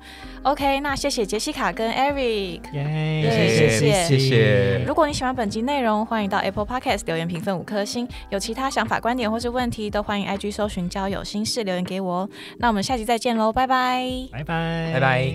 [0.45, 2.61] OK，那谢谢杰西卡跟 Eric。
[2.72, 8.09] 谢谢谢谢谢如果你喜欢本集内容，欢迎到 Apple Podcast 留言评分五颗星。
[8.30, 12.30] 有其他想法、观点或是问题，都欢迎 IG 搜寻交友心事留言给我哦。
[12.59, 14.07] 那我们下集再见喽，拜拜。
[14.32, 15.34] 拜拜，拜拜。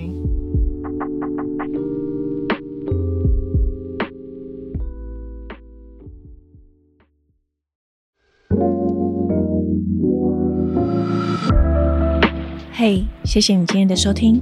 [12.76, 14.42] 嘿谢谢你今天的收听。